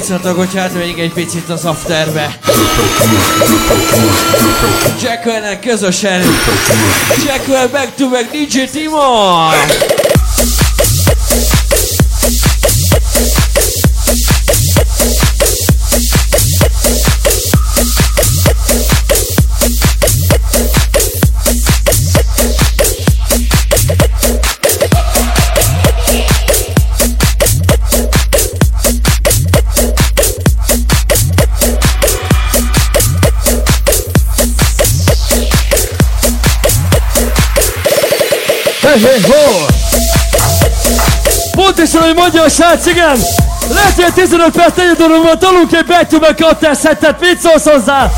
Szóltok, 0.00 0.36
hogy 0.36 0.58
átmegyünk 0.58 0.98
egy 0.98 1.12
picit 1.12 1.48
az 1.48 1.64
afterbe? 1.64 2.38
Jackwell-nek 5.02 5.60
közösen. 5.60 6.22
Jackwell 7.26 7.66
back 7.66 7.94
to 7.94 8.08
back 8.08 8.30
DJ 8.30 8.64
Timon! 8.72 10.01
Ho! 39.02 39.66
Pontosan, 41.50 42.02
hogy 42.02 42.14
mondja 42.14 42.42
a 42.42 42.48
srác, 42.48 42.86
igen! 42.86 43.18
Lehet, 43.68 43.94
hogy 43.94 44.12
15 44.12 44.50
perc 44.50 44.76
negyedoromban 44.76 45.38
tolunk 45.38 45.72
egy 45.72 45.84
back 45.84 46.06
to 46.06 46.18
back 46.18 46.40
cocktail 46.42 46.74
szettet, 46.74 47.20
mit 47.20 47.40
szólsz 47.40 47.64
hozzá? 47.64 48.10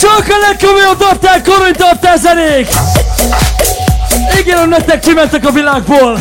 Csak 0.00 0.24
a 0.28 0.38
legkomolyabb 0.48 0.98
dartál, 0.98 1.42
korony 1.42 1.72
dartál 1.76 2.16
zenék! 2.16 2.68
Ígérem 4.38 4.68
nektek 4.68 5.00
kimentek 5.00 5.46
a 5.46 5.50
világból! 5.50 6.18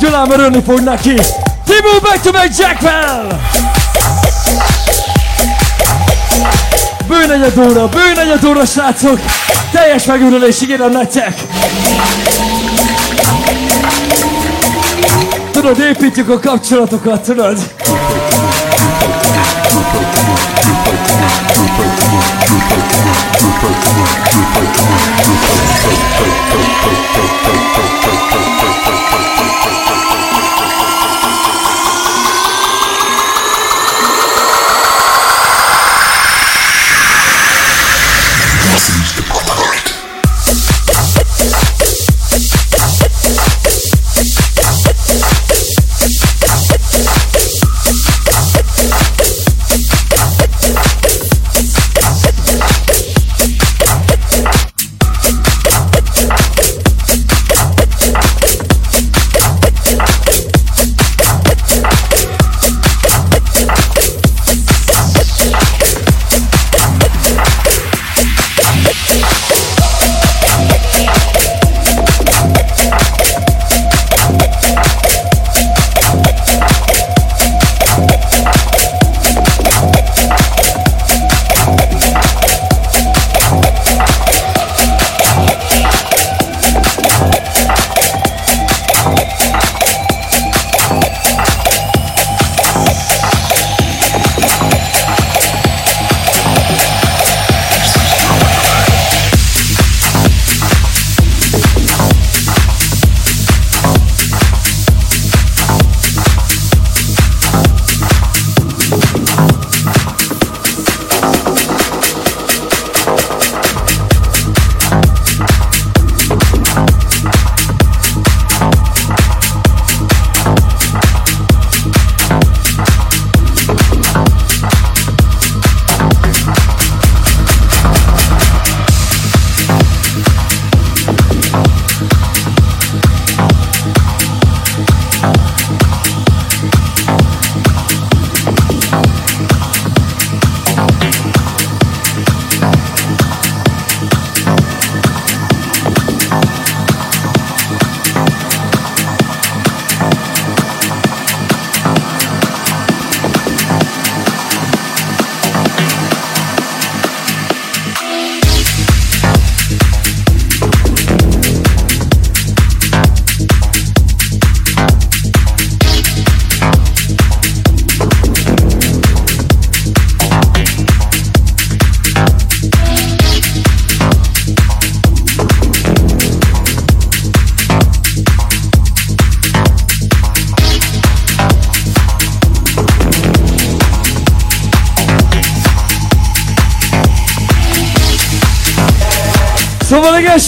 Gyulán 0.00 0.30
örülni 0.30 0.62
fog 0.66 0.80
neki! 0.80 1.14
Timo 1.64 2.00
back 2.02 2.20
to 2.20 2.30
back 2.30 2.58
Jackwell! 2.58 3.38
Bő 7.06 7.26
negyed 7.26 7.58
óra, 7.58 7.88
bő 7.88 8.14
negyed 8.14 8.44
óra, 8.44 8.64
srácok! 8.64 9.20
Teljes 9.72 10.04
megőrülés 10.04 10.60
ígérem 10.62 10.90
nektek! 10.90 11.34
Tudod, 15.52 15.78
építjük 15.78 16.28
a 16.28 16.38
kapcsolatokat, 16.38 17.22
tudod? 17.22 17.58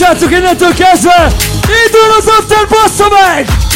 lasciato 0.00 0.26
che 0.28 0.40
nel 0.40 0.56
tuo 0.56 0.72
caso 0.74 1.10
idolo 1.10 2.22
sotto 2.22 2.54
il 2.54 2.66
vostro 2.68 3.08
back 3.10 3.68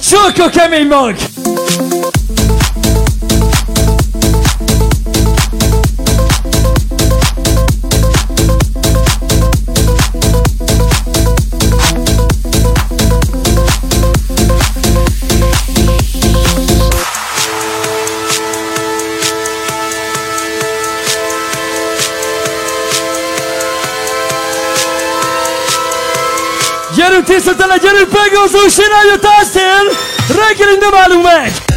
Choco 0.00 0.48
Camel 0.50 0.86
Monk! 0.86 1.31
Gyerünk 27.32 27.46
tisztetele, 27.46 27.76
gyerünk 27.76 28.12
meghozzunk, 28.12 28.70
csináljuk 28.70 29.18
tásztél! 29.20 29.84
Reggelig 30.36 30.78
nem 30.78 30.94
állunk 30.94 31.22
meg! 31.22 31.71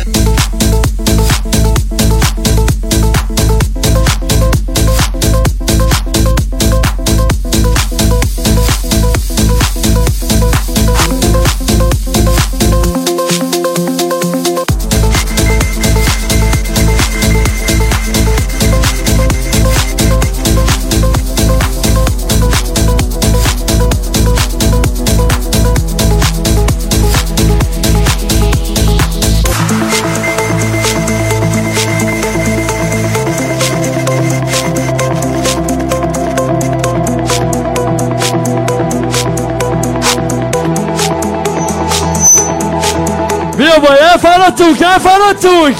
cowboy, 43.76 43.96
even 44.16 44.40
naartoe, 44.40 44.76
even! 44.76 45.74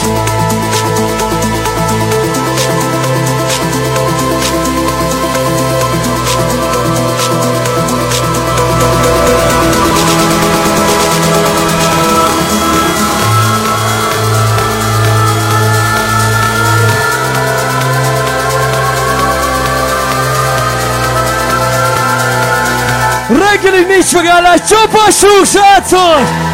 Rekening 23.30 23.88
niet 23.88 24.06
vergaan, 24.06 24.42
laat 24.42 24.70
je 24.70 24.84
op 24.84 26.45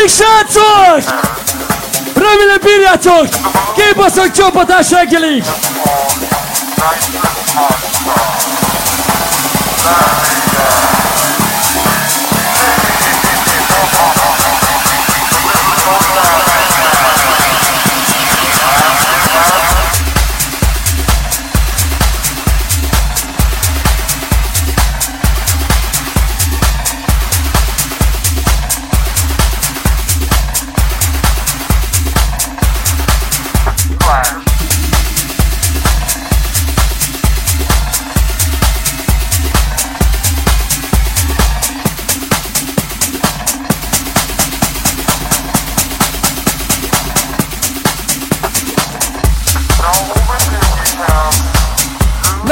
meg 0.00 0.08
reggelig, 0.08 0.08
srácok! 0.08 1.20
Remélem 2.14 2.58
bírjátok! 2.62 3.28
Kibaszott 3.76 4.32
csapatás 4.32 4.90
reggelig! 4.90 5.44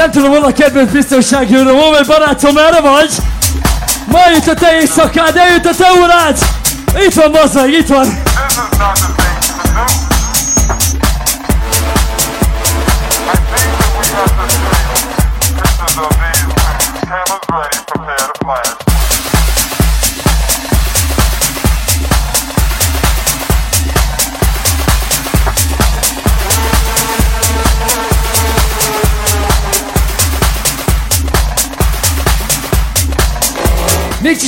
Nem 0.09 0.21
tudom, 0.21 0.37
hol 0.37 0.49
a 0.49 0.53
kedvenc 0.53 0.91
biztonsági 0.91 1.55
őröm, 1.55 1.75
vagy 1.75 2.05
barátom, 2.07 2.53
merre 2.53 2.79
vagy? 2.79 3.09
Ma 4.05 4.19
jött 4.33 4.47
a 4.47 4.53
te 4.53 4.79
éjszakád, 4.79 5.35
eljött 5.35 5.65
a 5.65 5.75
te 5.75 5.87
órád! 6.01 6.37
Itt 7.05 7.13
van, 7.13 7.31
bazd 7.31 7.55
meg, 7.55 7.71
itt 7.71 7.87
van! 7.87 8.28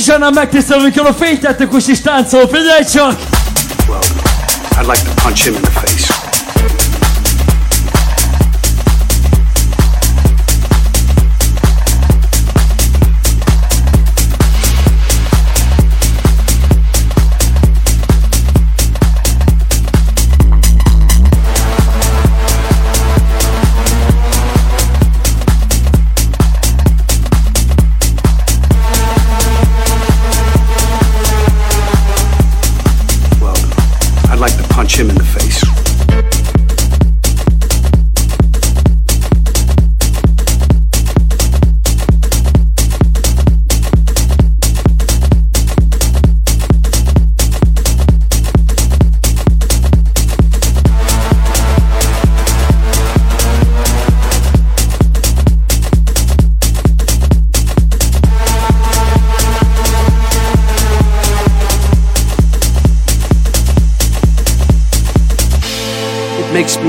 Kocsisanán 0.02 0.34
megtisztelünk 0.34 0.94
jól 0.94 1.06
a 1.06 1.14
fényt 1.14 1.40
tette 1.40 1.66
Kocsis 1.66 2.00
táncoló, 2.00 2.46
figyelj 2.46 2.84
csak! 2.84 3.18
Well, 3.88 4.00
I'd 4.78 4.86
like 4.86 5.02
to 5.04 5.22
punch 5.22 5.44
him 5.44 5.54
in 5.54 5.62
the 5.62 5.70
face. 5.70 6.21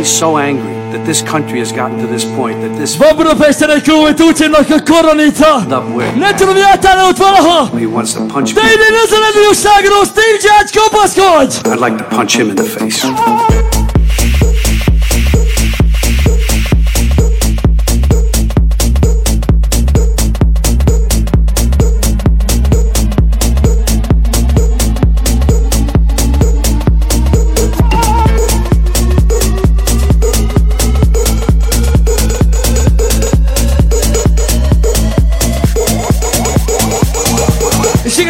so 0.06 0.38
angry 0.38 0.74
that 0.94 1.06
this 1.06 1.22
country 1.22 1.60
has 1.60 1.72
gotten 1.72 1.98
to 2.00 2.08
this 2.08 2.26
point 2.38 2.62
that 2.62 2.74
this 2.78 2.98
не 6.16 6.34
тървята 6.34 6.96
не 6.98 7.10
отвораха. 7.10 7.78
He 7.78 7.88
wants 7.88 8.14
to 8.14 8.20
punch 8.34 8.50
me. 8.56 8.62
I'd 11.66 11.80
like 11.88 11.98
to 12.04 12.08
punch 12.18 12.32
him 12.40 12.48
in 12.52 12.56
the 12.56 12.70
face. 12.78 13.53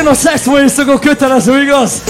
A 0.07 0.13
szex 0.13 0.45
kötelező, 0.99 1.61
igaz? 1.61 2.01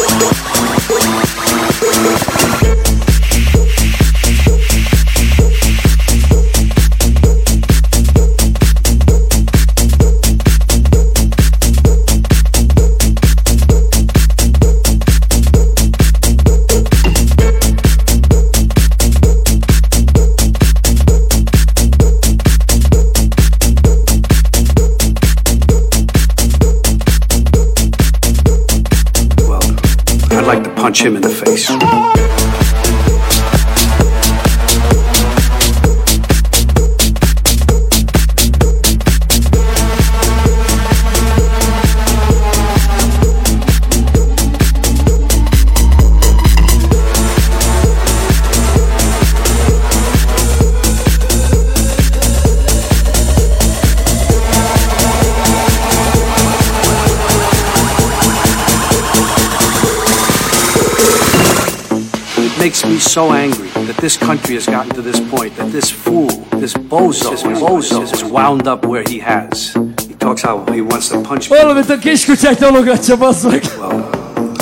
This 64.04 64.18
country 64.18 64.56
has 64.56 64.66
gotten 64.66 64.94
to 64.94 65.02
this 65.02 65.22
point, 65.30 65.56
that 65.56 65.72
this 65.72 65.90
fool, 65.90 66.28
this 66.60 66.74
bozo, 66.74 67.30
this 67.30 67.44
bozo 67.44 68.02
is 68.02 68.22
wound 68.22 68.68
up 68.68 68.86
where 68.86 69.04
he 69.08 69.18
has. 69.18 69.74
He 70.06 70.14
talks 70.16 70.42
how 70.42 70.66
he 70.74 70.82
wants 70.82 71.08
to 71.08 71.22
punch 71.24 71.50
me. 71.50 71.58
Valamit 71.58 71.90
a 71.90 71.98
kiskutyák 71.98 72.60
nyalogatja, 72.60 73.16
bassz 73.16 73.44
meg! 73.44 73.64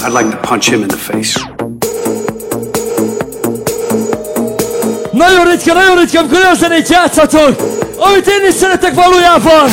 I'd 0.03 0.13
like 0.13 0.29
to 0.29 0.37
punch 0.37 0.69
him 0.69 0.81
in 0.81 0.87
the 0.87 0.97
face. 0.97 1.39
Nagyon 5.11 5.45
ritka, 5.45 5.73
nagyon 5.73 5.97
ritka, 5.97 6.19
amikor 6.19 6.37
olyan 6.37 6.55
zenét 6.55 6.87
játszatok, 6.89 7.55
amit 7.97 8.27
én 8.27 8.47
is 8.47 8.53
szeretek 8.53 8.93
valójában! 8.93 9.69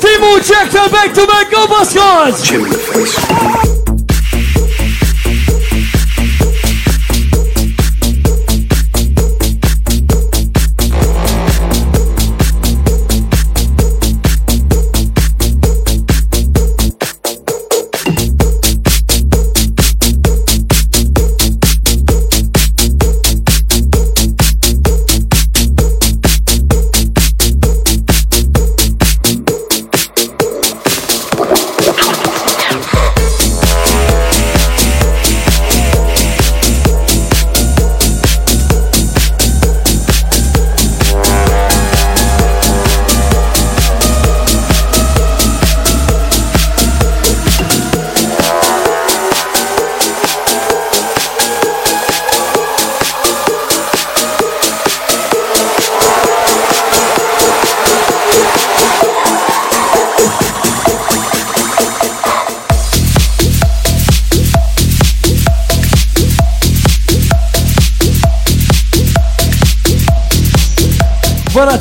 Timo, 0.00 0.38
check 0.40 0.68
the 0.68 0.88
back 0.90 1.10
to 1.12 1.26
back, 1.26 1.50
go 1.50 1.66
baszkodj! 1.66 2.48
Him 2.48 2.64
in 2.64 2.70
the 2.70 2.78
face. 2.78 3.65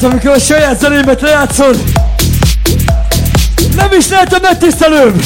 Amikor 0.05 0.31
a 0.31 0.39
saját 0.39 0.79
zenémet 0.79 1.21
lejátszod, 1.21 1.83
nem 3.75 3.91
is 3.97 4.09
lehet 4.09 4.33
a 4.33 4.39
megtisztelőbb! 4.41 5.21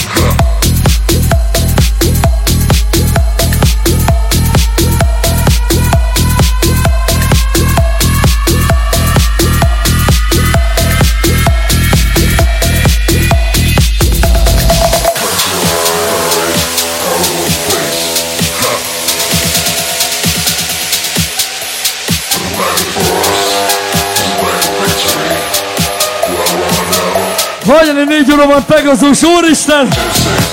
Hajnali 27.99 28.17
négy 28.17 28.31
óra 28.31 28.47
van 28.47 28.65
Pegazus, 28.65 29.23
úristen! 29.23 29.87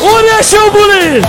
Óriási 0.02 0.56
a 0.56 0.70
buli! 0.70 1.20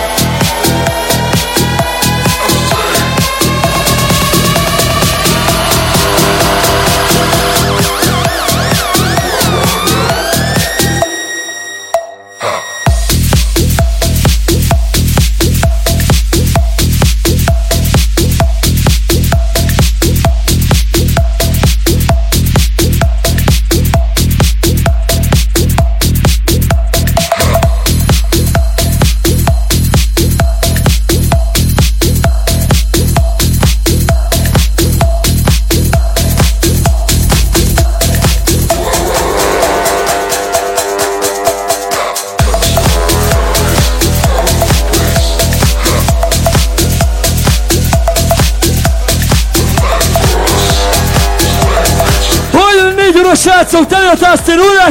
Eno, 54.07 54.15
tas 54.15 54.39
të 54.47 54.53
nuna 54.55 54.85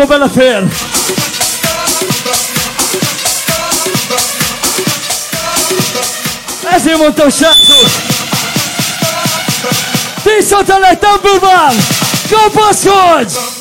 pultanyába 0.00 0.06
belefér! 0.06 0.64
Ezért 6.74 6.98
mondtam, 6.98 7.30
srácok! 7.30 7.90
Tisztatan 10.22 10.84
egy 10.84 10.98
tamburban! 10.98 11.74
Kapaszkodj! 12.30 13.59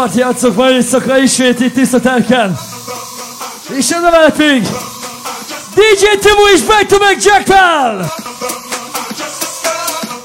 Legkomolyabb 0.00 0.32
partjátszok 0.34 0.54
ma 0.54 0.70
éjszaka 0.70 1.18
ismét 1.18 1.60
itt 1.60 1.74
tisztatelken. 1.74 2.58
És 3.68 3.90
ez 3.90 4.02
a 4.02 4.10
veletünk 4.10 4.66
DJ 5.74 6.04
Timo 6.20 6.46
is 6.54 6.60
back 6.60 6.86
to 6.86 6.98
back 6.98 7.24
Jackpal! 7.24 8.12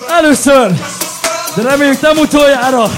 Először, 0.10 0.72
de 1.56 1.62
reméljük 1.62 2.02
nem 2.02 2.18
utoljára. 2.18 2.92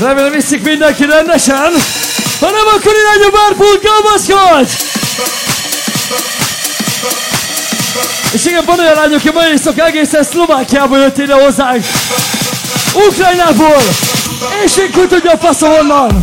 Remélem 0.00 0.30
viszik 0.32 0.62
mindenki 0.62 1.04
rendesen. 1.04 1.72
Ha 2.42 2.50
nem, 2.50 2.66
akkor 2.66 2.92
irány 2.92 3.28
a 3.28 3.30
bárpult, 3.30 3.80
kapaszkodj! 3.86 4.72
És 8.32 8.44
igen, 8.44 8.64
van 8.64 8.78
olyan 8.78 8.94
lányok, 8.94 9.18
aki 9.18 9.30
ma 9.30 9.48
éjszaka 9.48 9.86
egészen 9.86 10.24
Szlovákiából 10.24 10.98
jött 10.98 11.18
ide 11.18 11.34
hozzánk. 11.34 11.84
Ukrajnából! 12.94 13.82
És 14.64 14.76
én 14.76 14.90
ki 14.90 15.06
tudja 15.06 15.30
a 15.30 15.38
faszom 15.38 15.70
honnan! 15.70 16.22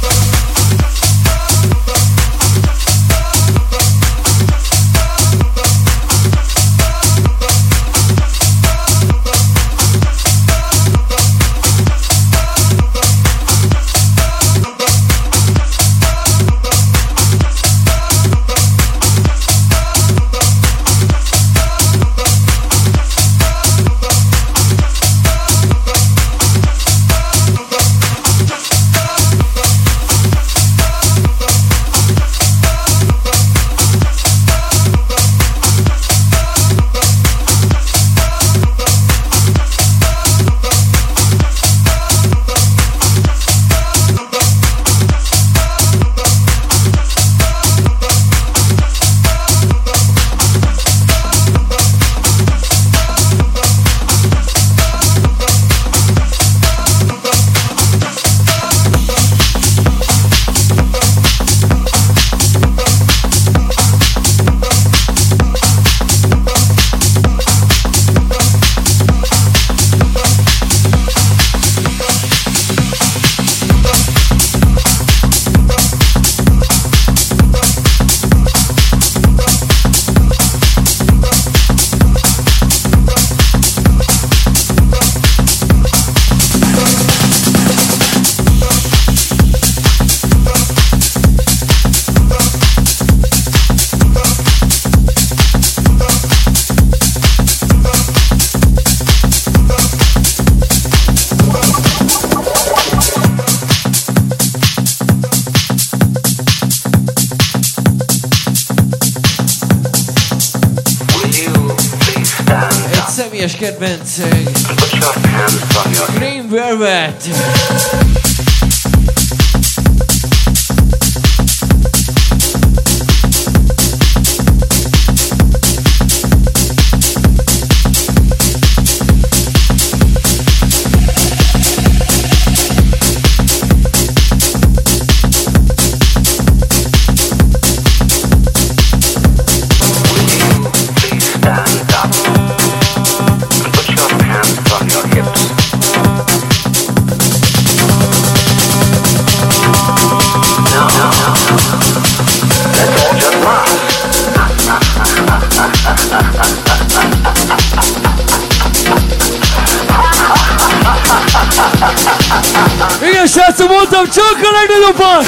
сейчас 163.29 163.59
ему 163.59 163.85
там 163.85 164.09
чоколадную 164.09 164.93
пас. 164.95 165.27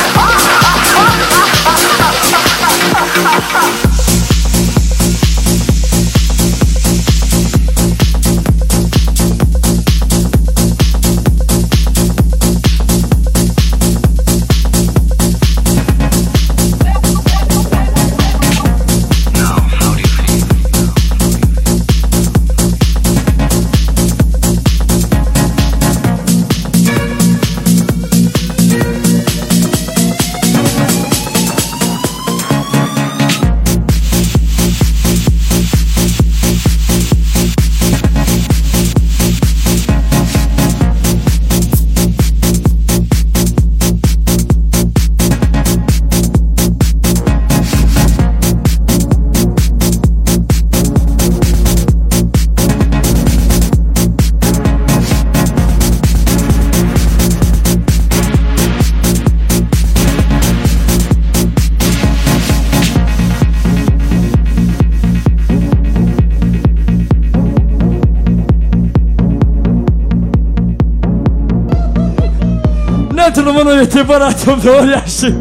det 74.01 74.13
är 74.13 74.19
bara 74.19 74.27
att 74.27 74.45
de 74.45 74.61
I'm. 74.61 75.33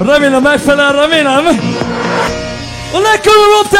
Remélem 0.00 0.42
megfelel, 0.42 0.92
remélem! 0.96 1.46
A 2.94 2.98
legkomorabb 2.98 3.70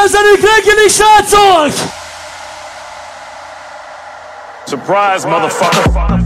reggeli 0.43 0.91
srácok! 0.91 1.73
Surprise, 4.67 5.29
motherfucker! 5.29 6.20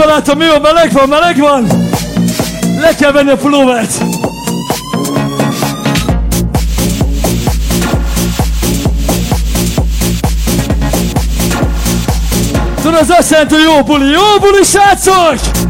Barátom, 0.00 0.38
mi 0.38 0.46
van? 0.46 0.60
Meleg 0.60 0.92
van, 0.92 1.08
meleg 1.08 1.38
van? 1.38 1.66
Le 2.80 2.94
kell 2.94 3.12
venni 3.12 3.30
a 3.30 3.36
pulóvert. 3.36 3.92
Tudod, 12.82 13.00
az 13.00 13.10
azt 13.10 13.30
jelenti, 13.30 13.54
hogy 13.54 13.62
jó 13.62 13.82
buli, 13.82 14.10
jó 14.10 14.38
buli, 14.40 14.62
srácok! 14.62 15.69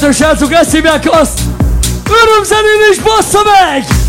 Tudjátok, 0.00 0.26
srácok, 0.26 0.52
ezt 0.52 0.72
hívják 0.72 1.10
azt! 1.10 1.40
Örömzenén 2.22 2.90
is 2.90 2.98
bassza 2.98 3.42
meg! 3.42 3.99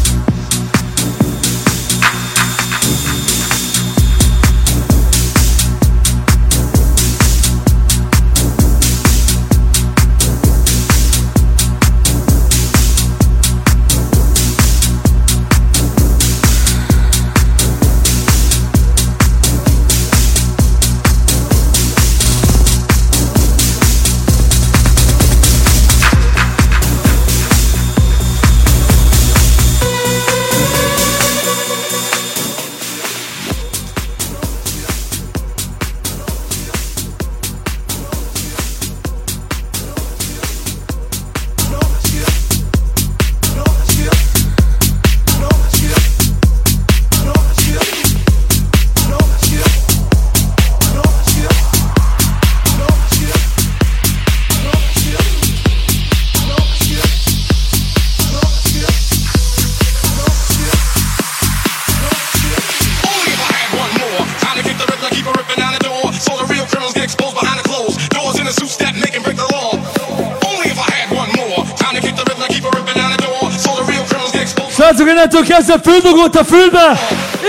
innentől 75.32 75.56
kezdve 75.56 75.91
fölbogott 75.91 76.36
a 76.36 76.44
földbe, 76.44 76.99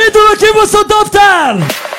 indul 0.06 0.22
a 0.32 0.36
kibaszott 0.36 0.88
naptár! 0.88 1.91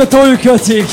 a 0.00 0.08
toljukatig. 0.08 0.84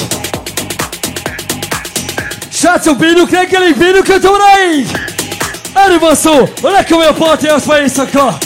Srácok, 2.52 2.98
bírjuk 2.98 3.30
reggelig, 3.30 3.78
bírjuk 3.78 4.08
5 4.08 4.26
óráig! 4.26 4.88
Erről 5.74 6.00
van 6.00 6.16
szó, 6.16 6.50
a 6.62 6.70
legkomolyabb 6.70 7.18
parti 7.18 7.48
az 7.48 7.66
ma 7.66 7.80
éjszaka! 7.80 8.38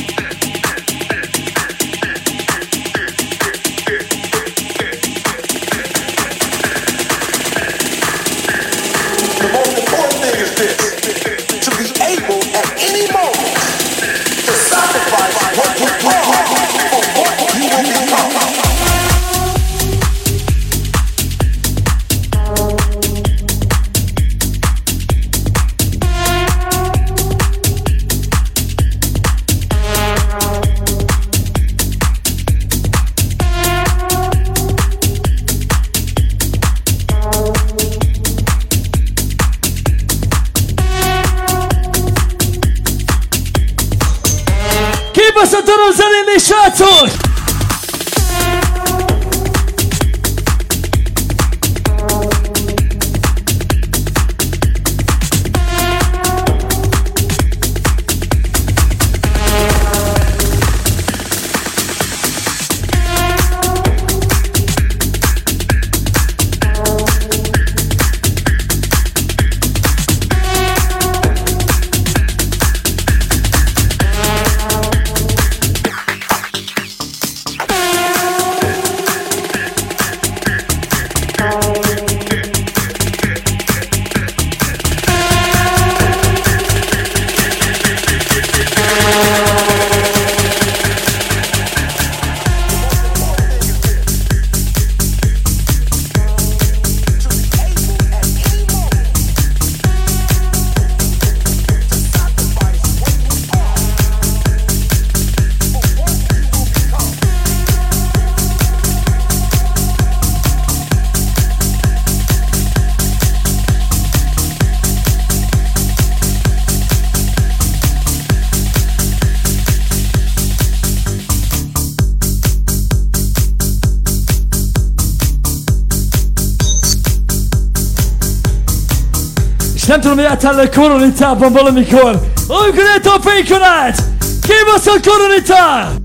centrum 130.01 130.19
jata 130.19 130.51
lekurnica 130.51 131.35
bombolemi 131.35 131.85
kor. 131.85 132.15
Ovim 132.49 132.75
kada 132.75 132.89
je 132.89 133.03
to 133.03 133.21
fejkonat! 133.23 133.95
Kima 134.41 134.79
sa 134.79 134.91
kurnica! 134.91 136.00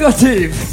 negative. 0.00 0.69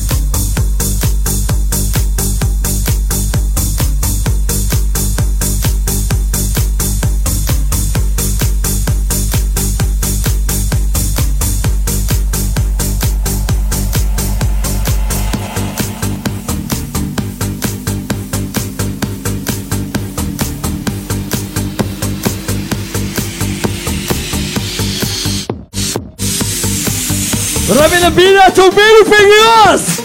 Espírito 28.18 28.72
Bíblia, 28.72 29.06
Pinhas! 29.06 29.97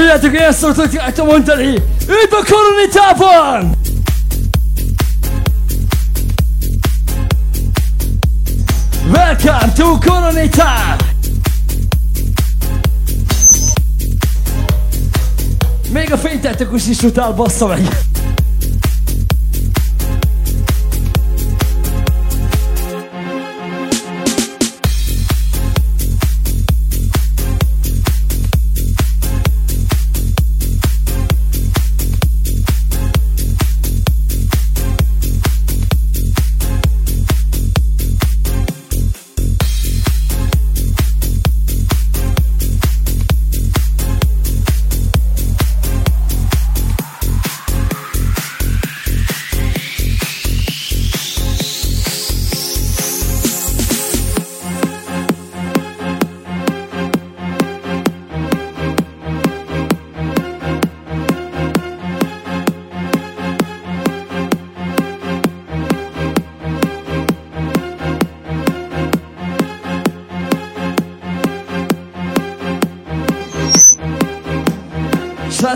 Tudjátok, 0.00 0.34
ezt 0.36 0.58
szoktuk 0.58 1.26
mondani? 1.26 1.66
Itt 2.00 2.32
a 2.32 2.44
koronitában! 2.50 3.76
Welcome 9.12 9.72
to 9.72 9.98
Koronita! 9.98 10.96
Még 15.92 16.12
a 16.12 16.18
fénytetikus 16.18 16.86
is 16.86 17.02
utál, 17.02 17.32
bassza 17.32 17.66
meg! 17.66 18.09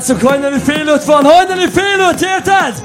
Srácok, 0.05 0.28
hajnali 0.28 0.59
fél 0.59 0.86
öt 0.86 1.05
van, 1.05 1.24
hajnali 1.24 1.68
fél 1.68 2.01
öt, 2.10 2.20
érted? 2.20 2.82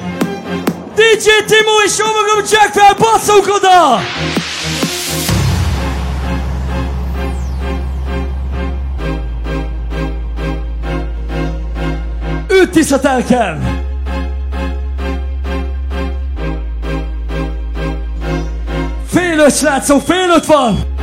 DJ 0.96 1.30
Timo 1.46 1.82
és 1.86 1.98
jó 1.98 2.06
magam 2.06 2.46
Jack 2.52 2.74
fel, 2.74 2.94
basszunk 2.94 3.48
oda! 3.48 4.00
Üt 12.62 12.70
tisztatelkem! 12.70 13.82
Fél 19.08 19.40
öt, 19.40 19.56
srácok, 19.56 20.02
fél 20.02 20.30
öt 20.30 20.46
van! 20.46 20.98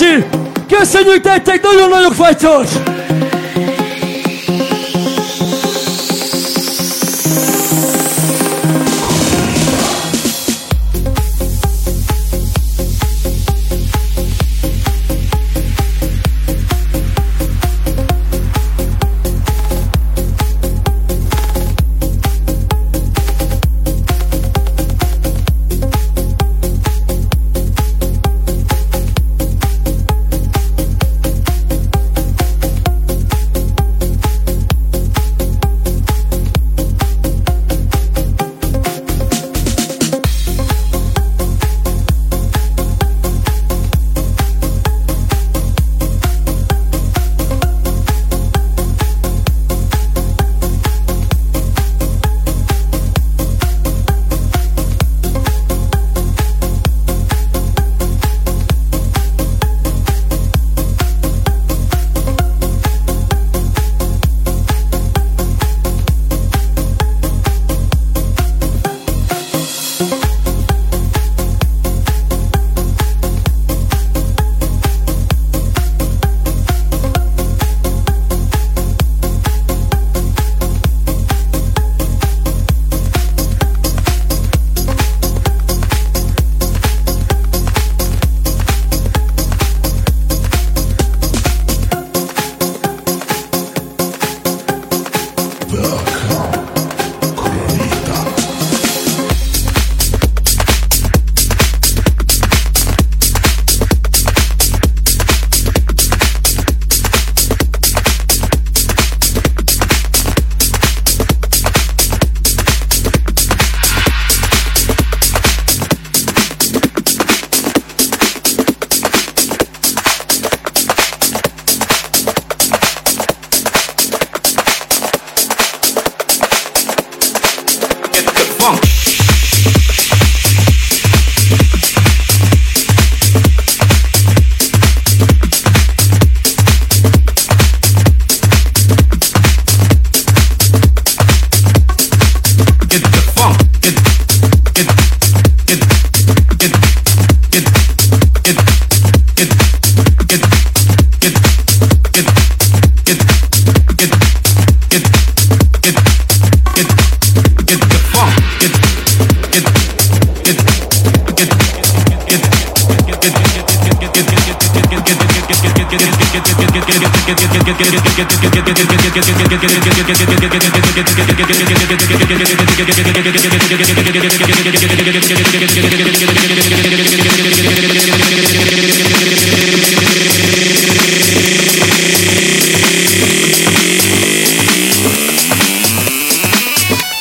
Óriási! 0.00 0.24
Köszönjük 0.68 1.24
nektek, 1.24 1.62
nagyon 1.62 1.88
nagyok 1.88 2.16
vagytok! 2.16 2.91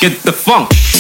Get 0.02 0.24
the 0.24 0.34
funk. 0.34 0.91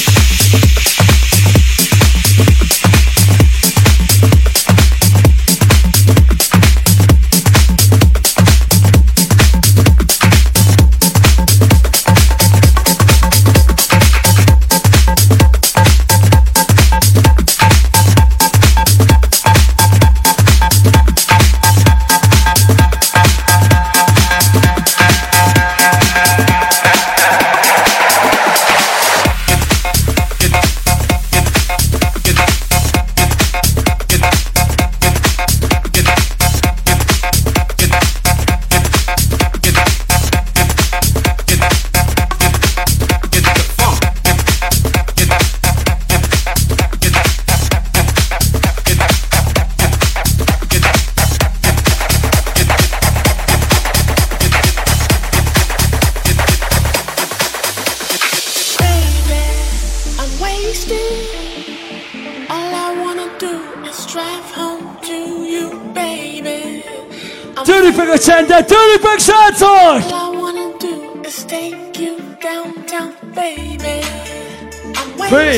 Do 75.52 75.58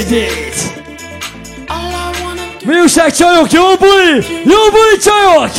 Mi 2.66 2.80
újság 2.80 3.16
csajok, 3.16 3.52
jó 3.52 3.76
buli! 3.76 4.26
Jó 4.44 4.70
buli 4.72 4.98
csajok! 5.04 5.52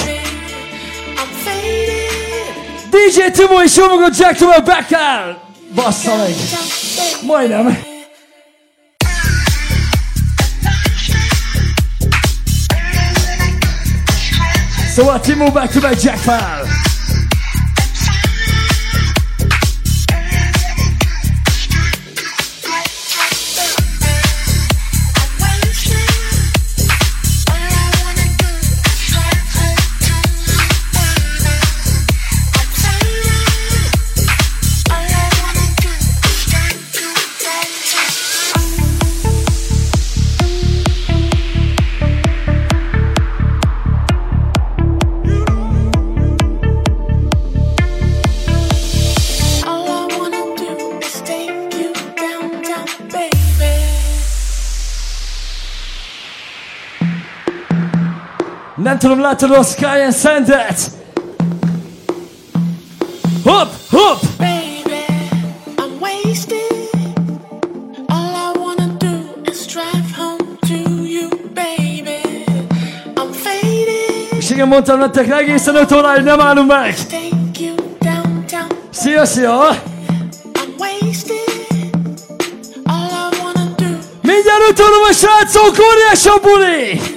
DJ 2.90 3.31
Timo 3.32 3.62
és 3.62 3.77
jó 3.77 3.86
magad 3.89 4.19
Jack 4.19 4.36
Tomer 4.36 4.62
Becker! 4.62 5.36
Bassza 5.74 6.16
meg! 6.16 6.35
Majdnem! 7.23 7.78
Szóval 14.94 15.20
Timo 15.20 15.51
back 15.51 15.73
to 15.73 15.81
back 15.81 16.02
Jack 16.02 16.19
fel! 16.19 16.64
Tudom, 59.05 59.21
látod 59.21 59.51
a 59.51 59.63
Sky 59.63 59.85
and 59.85 60.15
Sandet? 60.15 60.91
Hopp, 63.45 63.71
hopp! 63.91 64.23
Baby, 64.39 65.05
I'm 65.77 66.01
wasted. 66.01 66.73
És 74.39 74.51
igen, 74.51 74.69
mondtam 74.69 74.99
nektek 74.99 75.31
egészen 75.31 75.75
5 75.75 75.93
óráig 75.93 76.23
nem 76.23 76.41
állunk 76.41 76.69
meg! 76.69 76.97
Szia, 78.91 79.25
szia! 79.25 79.83
Mindjárt 84.23 84.69
5 84.69 84.81
óra 84.81 85.13
srácok, 85.13 85.77
óriás 85.93 86.27
a 86.27 86.41
buli! 86.43 87.14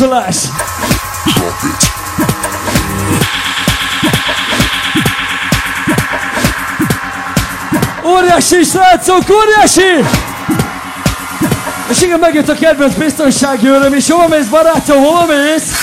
Lazulás! 0.00 0.36
Óriási 8.04 8.62
srácok, 8.62 9.22
óriási! 9.30 10.08
És 11.88 12.02
igen, 12.02 12.18
megjött 12.18 12.48
a 12.48 12.54
kedvenc 12.54 12.94
biztonsági 12.94 13.66
öröm 13.66 13.94
is. 13.94 14.10
Hova 14.10 14.28
mész, 14.28 14.46
barátom, 14.46 15.02
hova 15.02 15.26
mész? 15.26 15.79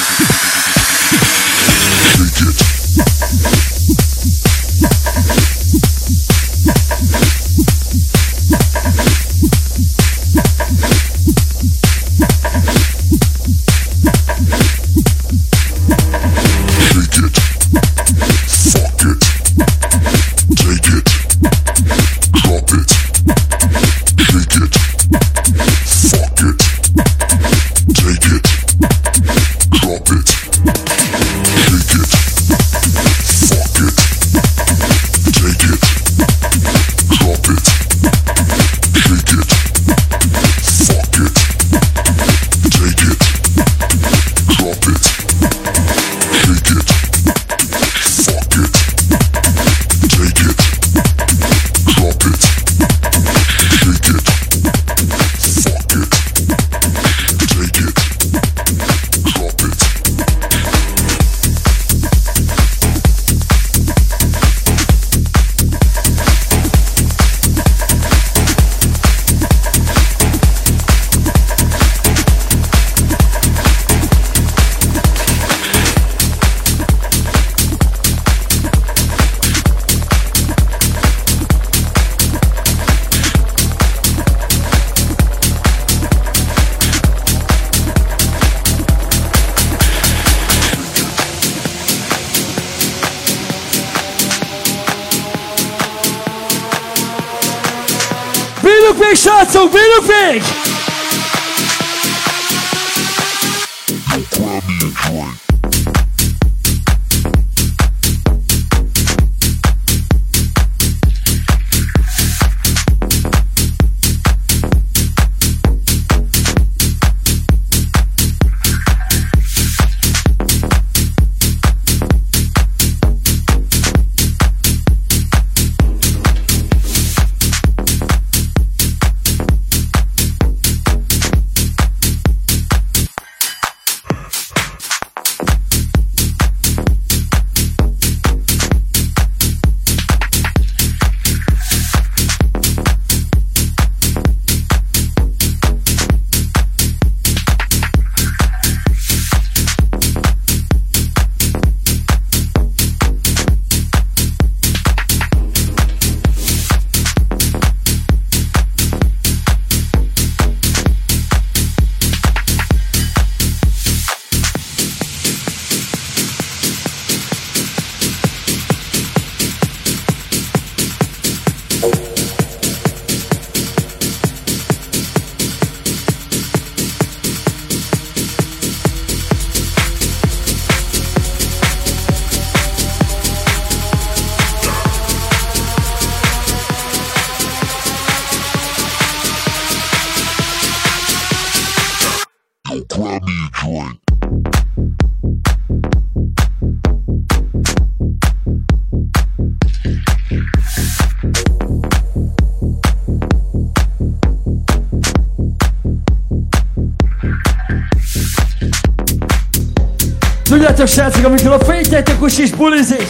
Srácok, 210.98 211.26
amikor 211.26 211.52
a 211.52 211.60
fejtett, 211.60 212.10
akkor 212.10 212.32
is 212.38 212.52
bulizik. 212.52 213.08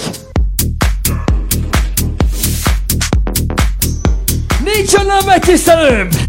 Nincs 4.64 4.94
annál 4.94 5.22
megtisztelőbb! 5.26 6.27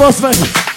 Bossman. 0.00 0.69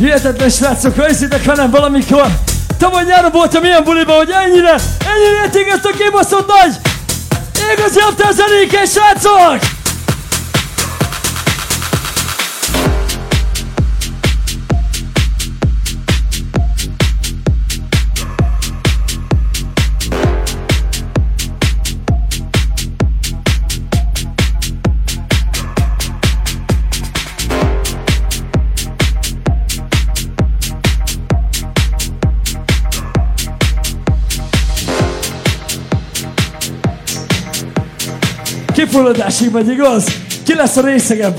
Hihetetlen 0.00 0.50
srácok, 0.50 0.96
ha 0.96 1.06
hiszitek 1.06 1.44
velem 1.44 1.70
valamikor 1.70 2.26
Tavaly 2.78 3.04
nyáron 3.04 3.30
voltam 3.30 3.64
ilyen 3.64 3.84
buliban, 3.84 4.16
hogy 4.16 4.30
ennyire, 4.30 4.74
ennyire 5.14 5.44
érték 5.44 5.68
ezt 5.68 5.84
a 5.84 5.90
kibaszott 5.98 6.46
nagy 6.46 6.74
Igazi 7.72 7.98
after 7.98 8.32
zenékes 8.32 8.90
srácok! 8.90 9.79
Kifulladásig 39.00 39.50
megy, 39.50 39.68
igaz? 39.68 40.04
Ki 40.44 40.54
lesz 40.54 40.76
a 40.76 40.80
részegebb? 40.80 41.36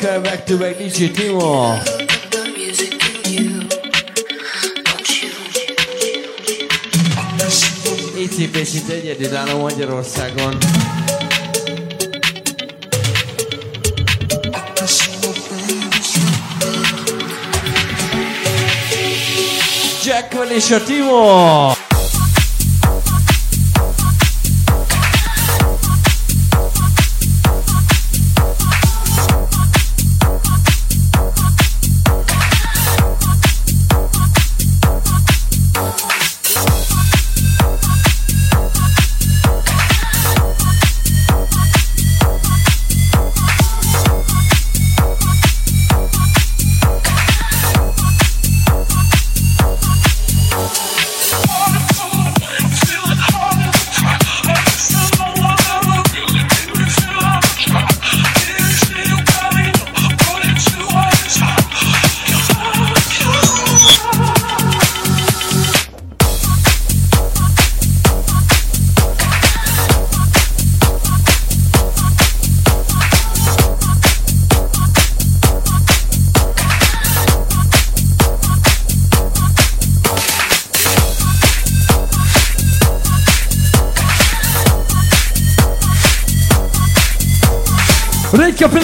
Jackal 0.00 0.22
back 0.22 0.46
to 0.46 0.56
back 0.56 0.78
DJ 0.78 1.10
Timo. 1.10 1.74
ECP 8.16 8.64
szinte 8.64 8.92
egyedülálló 8.92 9.60
Magyarországon. 9.60 10.56
Jackal 20.04 20.50
és 20.50 20.70
a 20.70 20.82
Timo! 20.82 21.79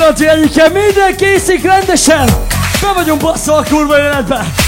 Pillanatja 0.06 0.30
egyike, 0.30 0.68
minden 0.68 1.16
készik 1.16 1.62
rendesen! 1.62 2.26
Be 2.80 2.92
vagyunk 2.94 3.20
basszva 3.20 3.56
a 3.56 3.62
kurva 3.62 3.98
életbe! 3.98 4.65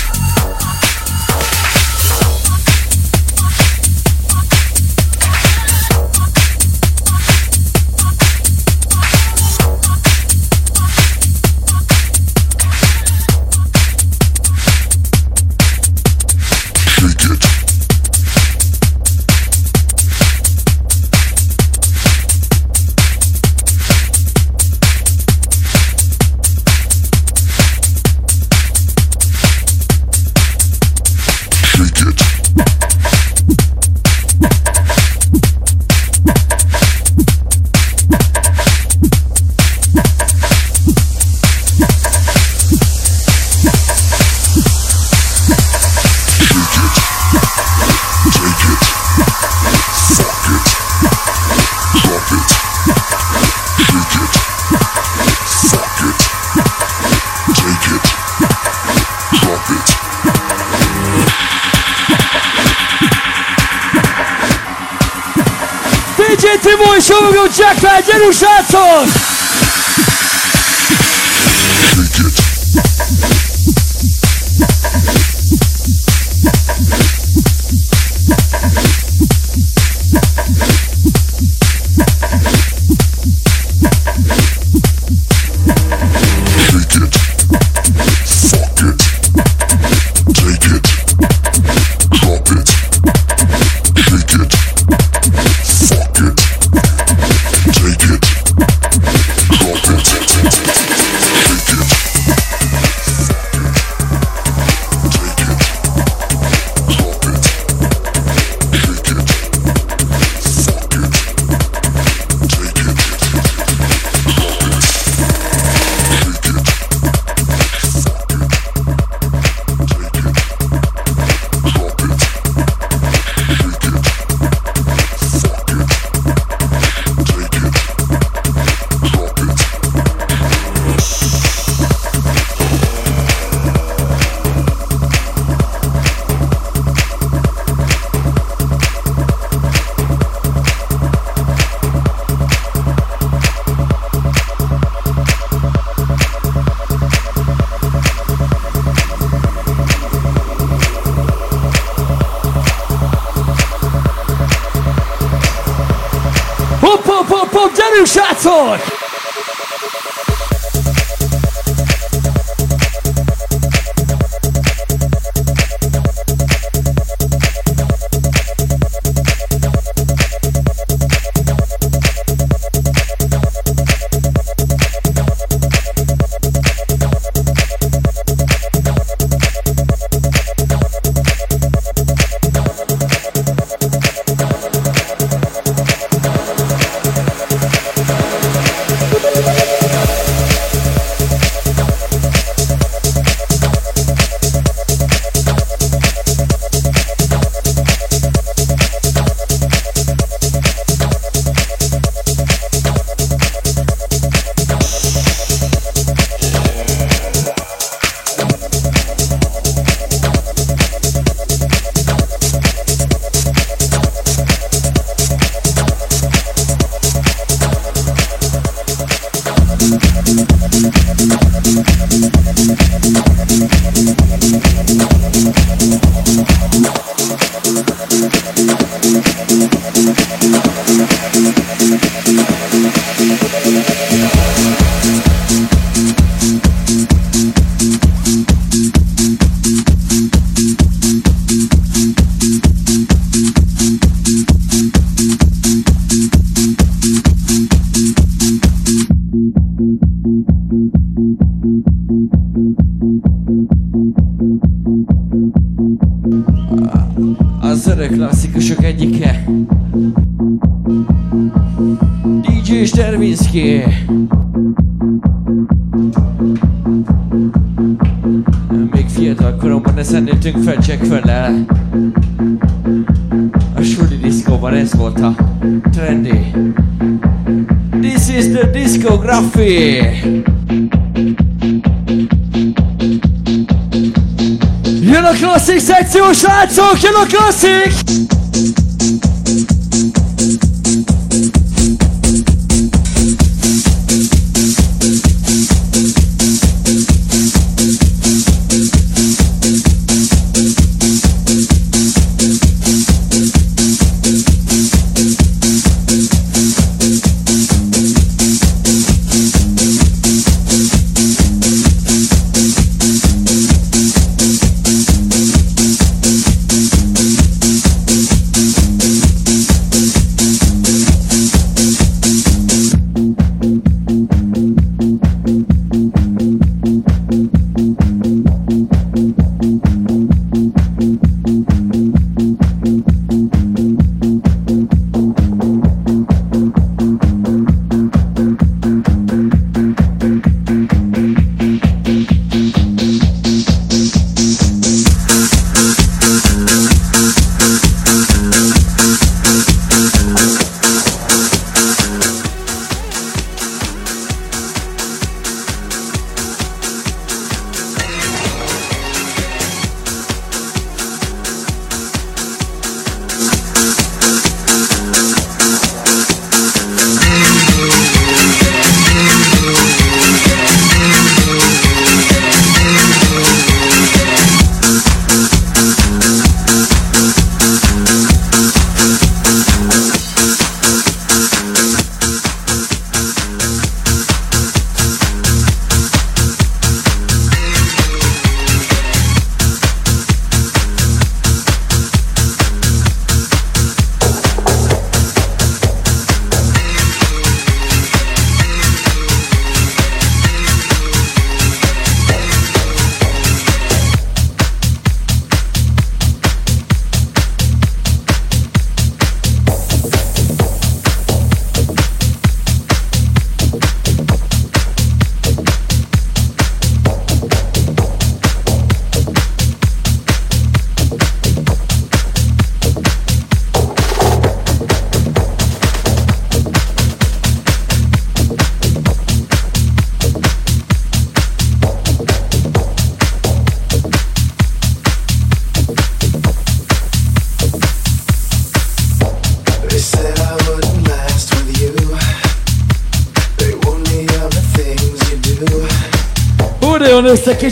Herzog 286.59 286.99
Herzogchen 286.99 287.15
und 287.15 287.29
Klassik! 287.29 288.08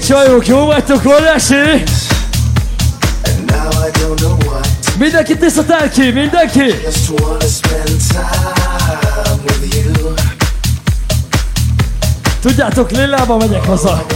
Csajok, 0.07 0.47
jó 0.47 0.65
vagytok, 0.65 1.05
orrási? 1.05 1.83
Mindenki 4.99 5.37
tiszta 5.37 5.65
tárki, 5.65 6.11
mindenki! 6.11 6.75
Tudjátok, 12.41 12.91
lillába 12.91 13.37
megyek 13.37 13.65
haza. 13.65 14.07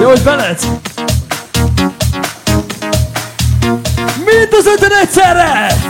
Jó, 0.00 0.08
hogy 0.08 0.22
veled? 0.22 0.58
Mind 4.24 4.48
az 4.50 4.66
öten 4.66 4.92
egyszerre! 5.02 5.85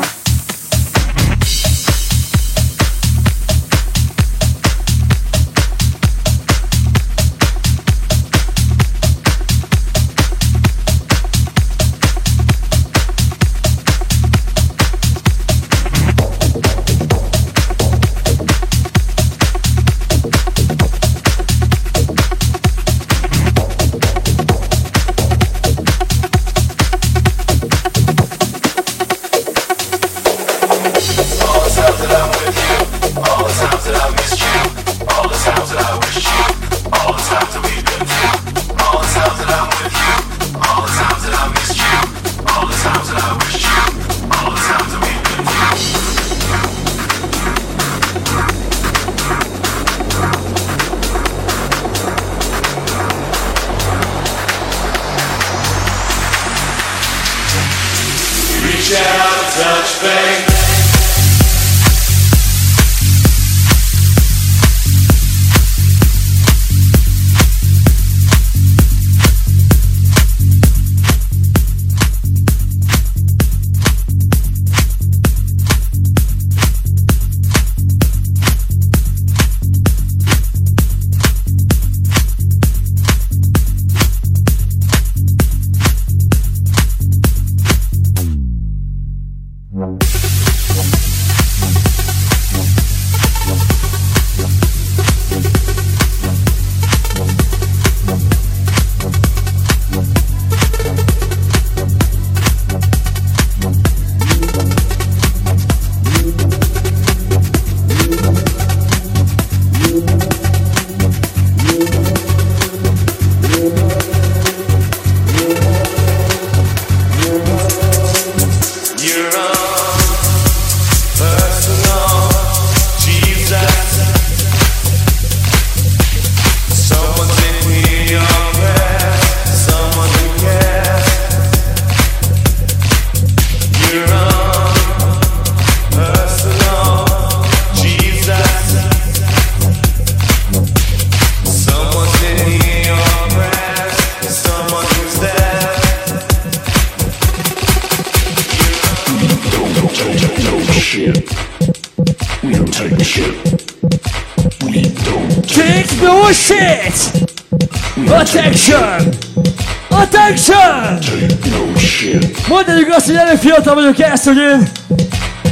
Fiatal 163.47 163.75
vagyok 163.75 163.99
ezt, 163.99 164.25
hogy 164.25 164.37
én 164.37 164.69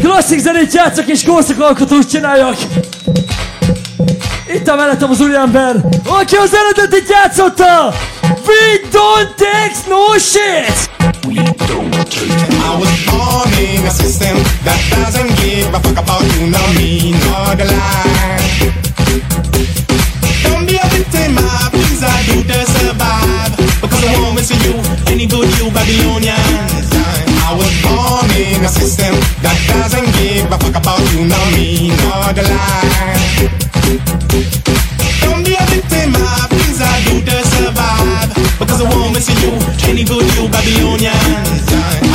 klasszik 0.01 0.39
zenét 0.39 0.75
játszok 0.75 1.07
és 1.07 1.25
korszakalkotót 1.25 2.11
csináljak. 2.11 2.57
Itt 4.55 4.69
a 4.69 4.75
mellettem 4.75 5.11
az 5.11 5.21
úriember, 5.21 5.77
aki 6.07 6.37
az 6.37 6.51
eredetit 6.55 7.09
játszotta! 7.09 7.95
We 8.47 8.81
don't 8.93 9.35
take 9.37 9.77
no 9.89 10.19
shit! 10.19 10.91
I 11.27 12.77
was 12.81 13.05
born 13.05 13.53
in 13.59 13.87
a 13.87 13.91
system 13.91 14.37
that 14.65 14.81
doesn't 14.91 15.35
give 15.43 15.77
a 15.77 15.81
fuck 15.81 15.99
about 15.99 16.23
you, 16.35 16.49
nor 16.49 16.69
me, 16.77 17.11
nor 17.11 17.55
the 17.57 17.65
lie. 17.65 18.73
Don't 20.43 20.67
be 20.67 20.77
a 20.83 20.89
victim 20.89 21.37
of 21.37 21.71
things 21.71 22.03
I 22.03 22.19
do 22.27 22.43
to 22.43 22.59
survive. 22.67 23.57
Because 23.81 24.05
I 24.05 24.21
won't 24.21 24.35
miss 24.35 24.51
you, 24.51 24.75
any 25.13 25.27
good 25.27 25.49
you 25.59 25.71
Babylonians. 25.71 26.44
System 28.75 29.15
that 29.43 29.55
doesn't 29.71 30.09
give 30.19 30.51
a 30.51 30.59
fuck 30.59 30.75
about 30.75 31.01
you, 31.15 31.25
nor 31.31 31.47
me, 31.55 31.95
nor 32.03 32.35
the 32.35 32.43
lie. 32.43 33.55
Don't 35.23 35.43
be 35.47 35.55
a 35.55 35.65
victim 35.71 36.15
of 36.19 36.51
things 36.51 36.79
I 36.83 36.95
do 37.07 37.23
to 37.23 37.37
survive. 37.55 38.31
Because 38.59 38.81
I 38.83 38.87
won't 38.91 39.15
miss 39.15 39.31
you, 39.31 39.55
any 39.89 40.05
good 40.05 40.27
you 40.35 40.49
Babylonians. 40.51 41.67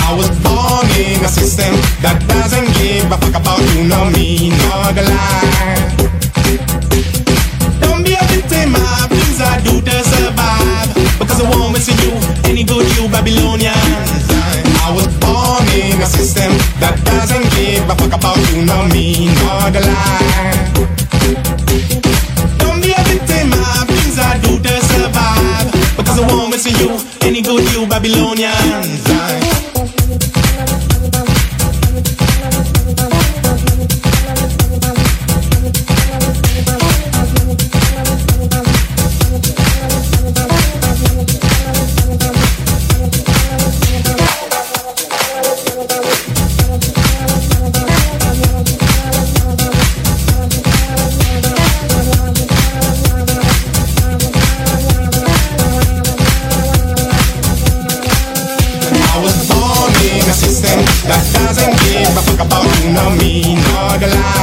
I 0.03 0.13
was 0.15 0.29
born 0.43 0.87
in 0.99 1.23
a 1.23 1.31
system 1.31 1.73
that 2.03 2.19
doesn't 2.27 2.69
give 2.75 3.07
a 3.11 3.17
fuck 3.17 3.35
about 3.39 3.63
you, 3.73 3.87
nor 3.87 4.11
me, 4.11 4.49
nor 4.49 4.91
the 4.93 5.03
lie. 5.07 5.98
A 18.11 18.17
fuck 18.17 18.19
about 18.19 18.37
you, 18.51 18.65
nor 18.65 18.87
me, 18.89 19.25
nor 19.25 19.71
the 19.71 19.81
lie. 19.81 20.71
Don't 22.57 22.81
be 22.81 22.91
a 22.91 23.03
victim 23.03 23.53
of 23.53 23.87
things 23.87 24.19
I 24.19 24.39
do 24.41 24.59
to 24.59 24.81
survive. 24.81 25.97
Because 25.97 26.19
I 26.19 26.27
won't 26.27 26.51
miss 26.51 26.65
you 26.65 27.18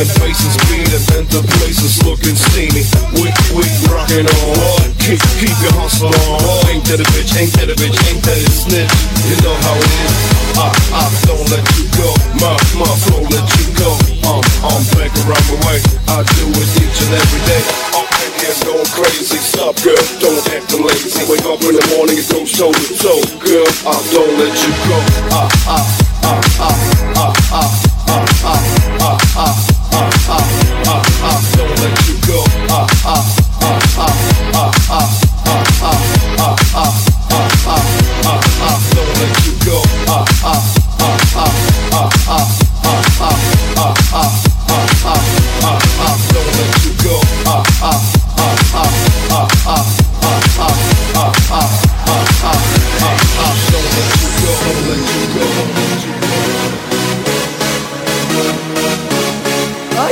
Making 0.00 0.16
faces, 0.16 0.56
beating 0.72 1.04
into 1.12 1.44
places, 1.60 2.00
looking 2.08 2.32
steamy. 2.32 2.88
Wick, 3.20 3.36
wick, 3.52 3.68
rocking 3.92 4.24
on. 4.24 4.80
Keep, 4.96 5.20
keep 5.36 5.52
your 5.60 5.76
hustle 5.76 6.08
on. 6.08 6.40
Ain't 6.72 6.88
that 6.88 7.04
a 7.04 7.06
bitch, 7.12 7.36
ain't 7.36 7.52
that 7.60 7.68
a 7.68 7.76
bitch, 7.76 8.00
ain't 8.08 8.24
that 8.24 8.40
a 8.40 8.48
snitch. 8.48 8.88
You 9.28 9.36
know 9.44 9.52
how 9.60 9.76
it 9.76 9.92
is. 10.00 10.16
I, 10.56 10.72
I 10.96 11.04
don't 11.28 11.44
let 11.52 11.60
you 11.76 11.84
go. 12.00 12.08
My, 12.40 12.56
my 12.80 12.88
flow 13.04 13.28
let 13.28 13.44
you 13.60 13.68
go. 13.76 13.92
I'm, 14.24 14.40
I'm 14.64 14.80
back 14.96 15.12
around 15.20 15.46
the 15.52 15.60
way. 15.68 15.76
I 16.08 16.24
do 16.32 16.48
it 16.48 16.70
each 16.80 16.96
and 17.04 17.12
every 17.20 17.42
day. 17.44 17.60
I'm 17.92 18.08
in 18.08 18.56
going 18.64 18.88
crazy. 18.96 19.36
Stop, 19.36 19.76
girl, 19.84 20.00
don't 20.16 20.40
act 20.48 20.72
lazy. 20.80 21.28
Wake 21.28 21.44
up 21.44 21.60
in 21.60 21.76
the 21.76 21.84
morning 21.92 22.16
and 22.16 22.28
don't 22.32 22.48
show 22.48 22.72
to 22.72 22.84
So 22.96 23.20
girl. 23.36 23.68
I 23.84 24.00
don't 24.16 24.32
let 24.40 24.56
you 24.64 24.72
go. 24.88 24.96
I, 25.28 25.44
I, 25.68 25.80
I, 26.24 26.32
I, 26.56 26.72
I, 27.20 27.26
I, 27.52 27.68
I, 28.08 28.56
I, 28.96 29.12
I. 29.44 29.79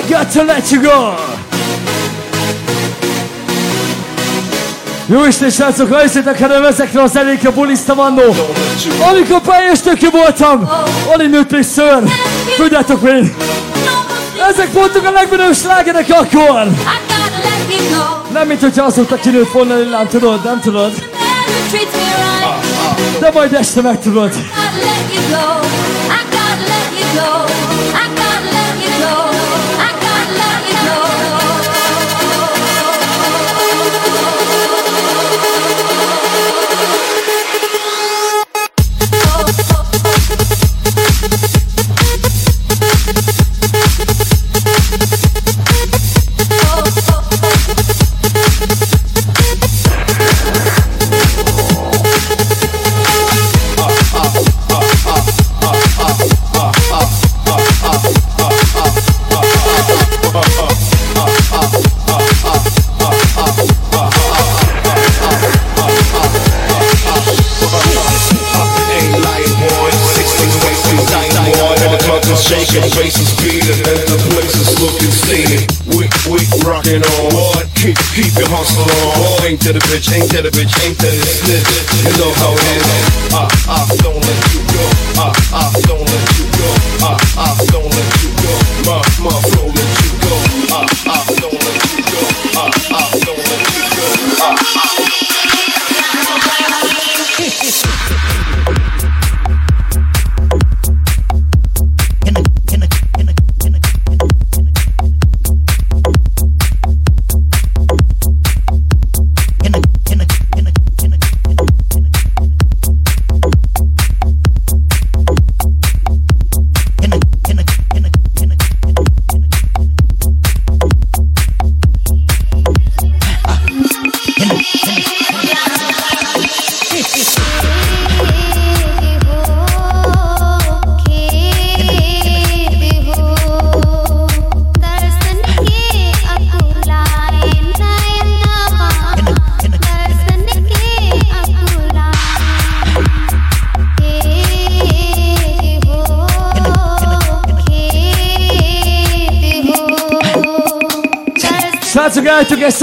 got 0.09 0.32
to 0.32 0.42
let 0.42 0.72
you 0.72 0.82
go! 0.82 1.27
Jó 5.10 5.24
Isten, 5.24 5.51
srácok, 5.51 5.93
ha 5.93 5.98
hiszitek, 5.98 6.40
hanem 6.40 6.64
ezekre 6.64 7.02
az 7.02 7.10
zenékre 7.10 7.51
bulisztam 7.51 7.98
annó. 7.98 8.35
Amikor 9.10 9.40
pályás 9.40 9.80
tökű 9.80 10.10
voltam, 10.10 10.68
alig 11.12 11.30
nőtt 11.30 11.52
egy 11.52 11.64
ször. 11.64 12.02
Tudjátok 12.56 13.02
mi? 13.02 13.35
Ezek 14.48 14.72
voltak 14.72 15.05
a 15.06 15.10
legmenőbb 15.10 15.55
slágerek 15.55 16.06
akkor. 16.10 16.68
Nem, 18.32 18.47
mint 18.47 18.60
hogyha 18.60 18.85
azóta 18.85 19.16
kinőtt 19.16 19.51
volna 19.52 19.74
lillám, 19.74 20.06
tudod, 20.09 20.44
nem 20.44 20.60
tudod? 20.60 20.93
De 23.20 23.30
majd 23.35 23.52
este 23.55 23.80
megtudod. 23.80 24.32
get 79.72 79.82
the 79.82 79.86
bitch, 79.88 80.12
ain't 80.14 80.30
get 80.30 80.42
the 80.44 80.50
bitch, 80.50 80.72
ain't 80.86 80.98
to 80.98 81.06
the 81.06 81.18
You 82.08 82.18
know 82.18 82.32
how 82.40 82.54
it 82.54 83.28
is. 83.28 83.34
Uh. 83.34 83.47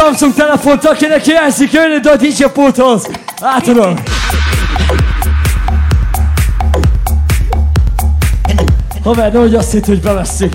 Samsung 0.06 0.34
telefont, 0.34 0.86
akinek 0.86 1.24
hiányzik 1.24 1.72
jönni, 1.72 2.00
de 2.00 2.10
a 2.10 2.16
DJ 2.16 2.44
pulthoz. 2.54 3.08
Átadom. 3.42 3.94
Haver, 9.04 9.32
nehogy 9.32 9.56
azt 9.56 9.72
hitt, 9.72 9.86
hogy 9.86 10.02
bevesszük. 10.02 10.54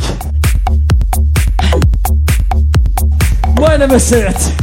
Majdnem 3.54 3.90
összejött. 3.90 4.59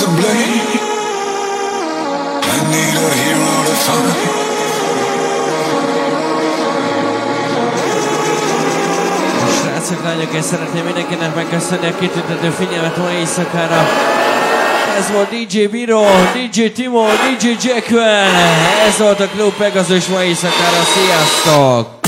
to 0.00 0.06
blame. 0.16 0.80
I 2.42 2.58
need 2.72 2.94
a 3.04 3.08
hero 3.20 3.52
to 3.68 3.74
find. 3.84 4.08
Srácok, 9.60 10.04
lányok, 10.04 10.32
és 10.32 10.44
szeretném 10.44 10.84
mindenkinek 10.84 11.34
megköszönni 11.34 11.86
a 11.86 11.94
kitüntető 11.98 12.50
figyelmet 12.50 12.96
ma 12.96 13.10
éjszakára. 13.10 13.88
Ez 14.98 15.10
volt 15.12 15.28
DJ 15.28 15.64
Biro, 15.66 16.02
DJ 16.32 16.66
Timo, 16.66 17.06
DJ 17.38 17.48
Jackwell. 17.68 18.30
Ez 18.86 18.98
volt 18.98 19.20
a 19.20 19.26
klub 19.26 19.52
Pegasus 19.52 20.06
ma 20.06 20.22
éjszakára. 20.22 20.82
Sziasztok! 20.94 21.99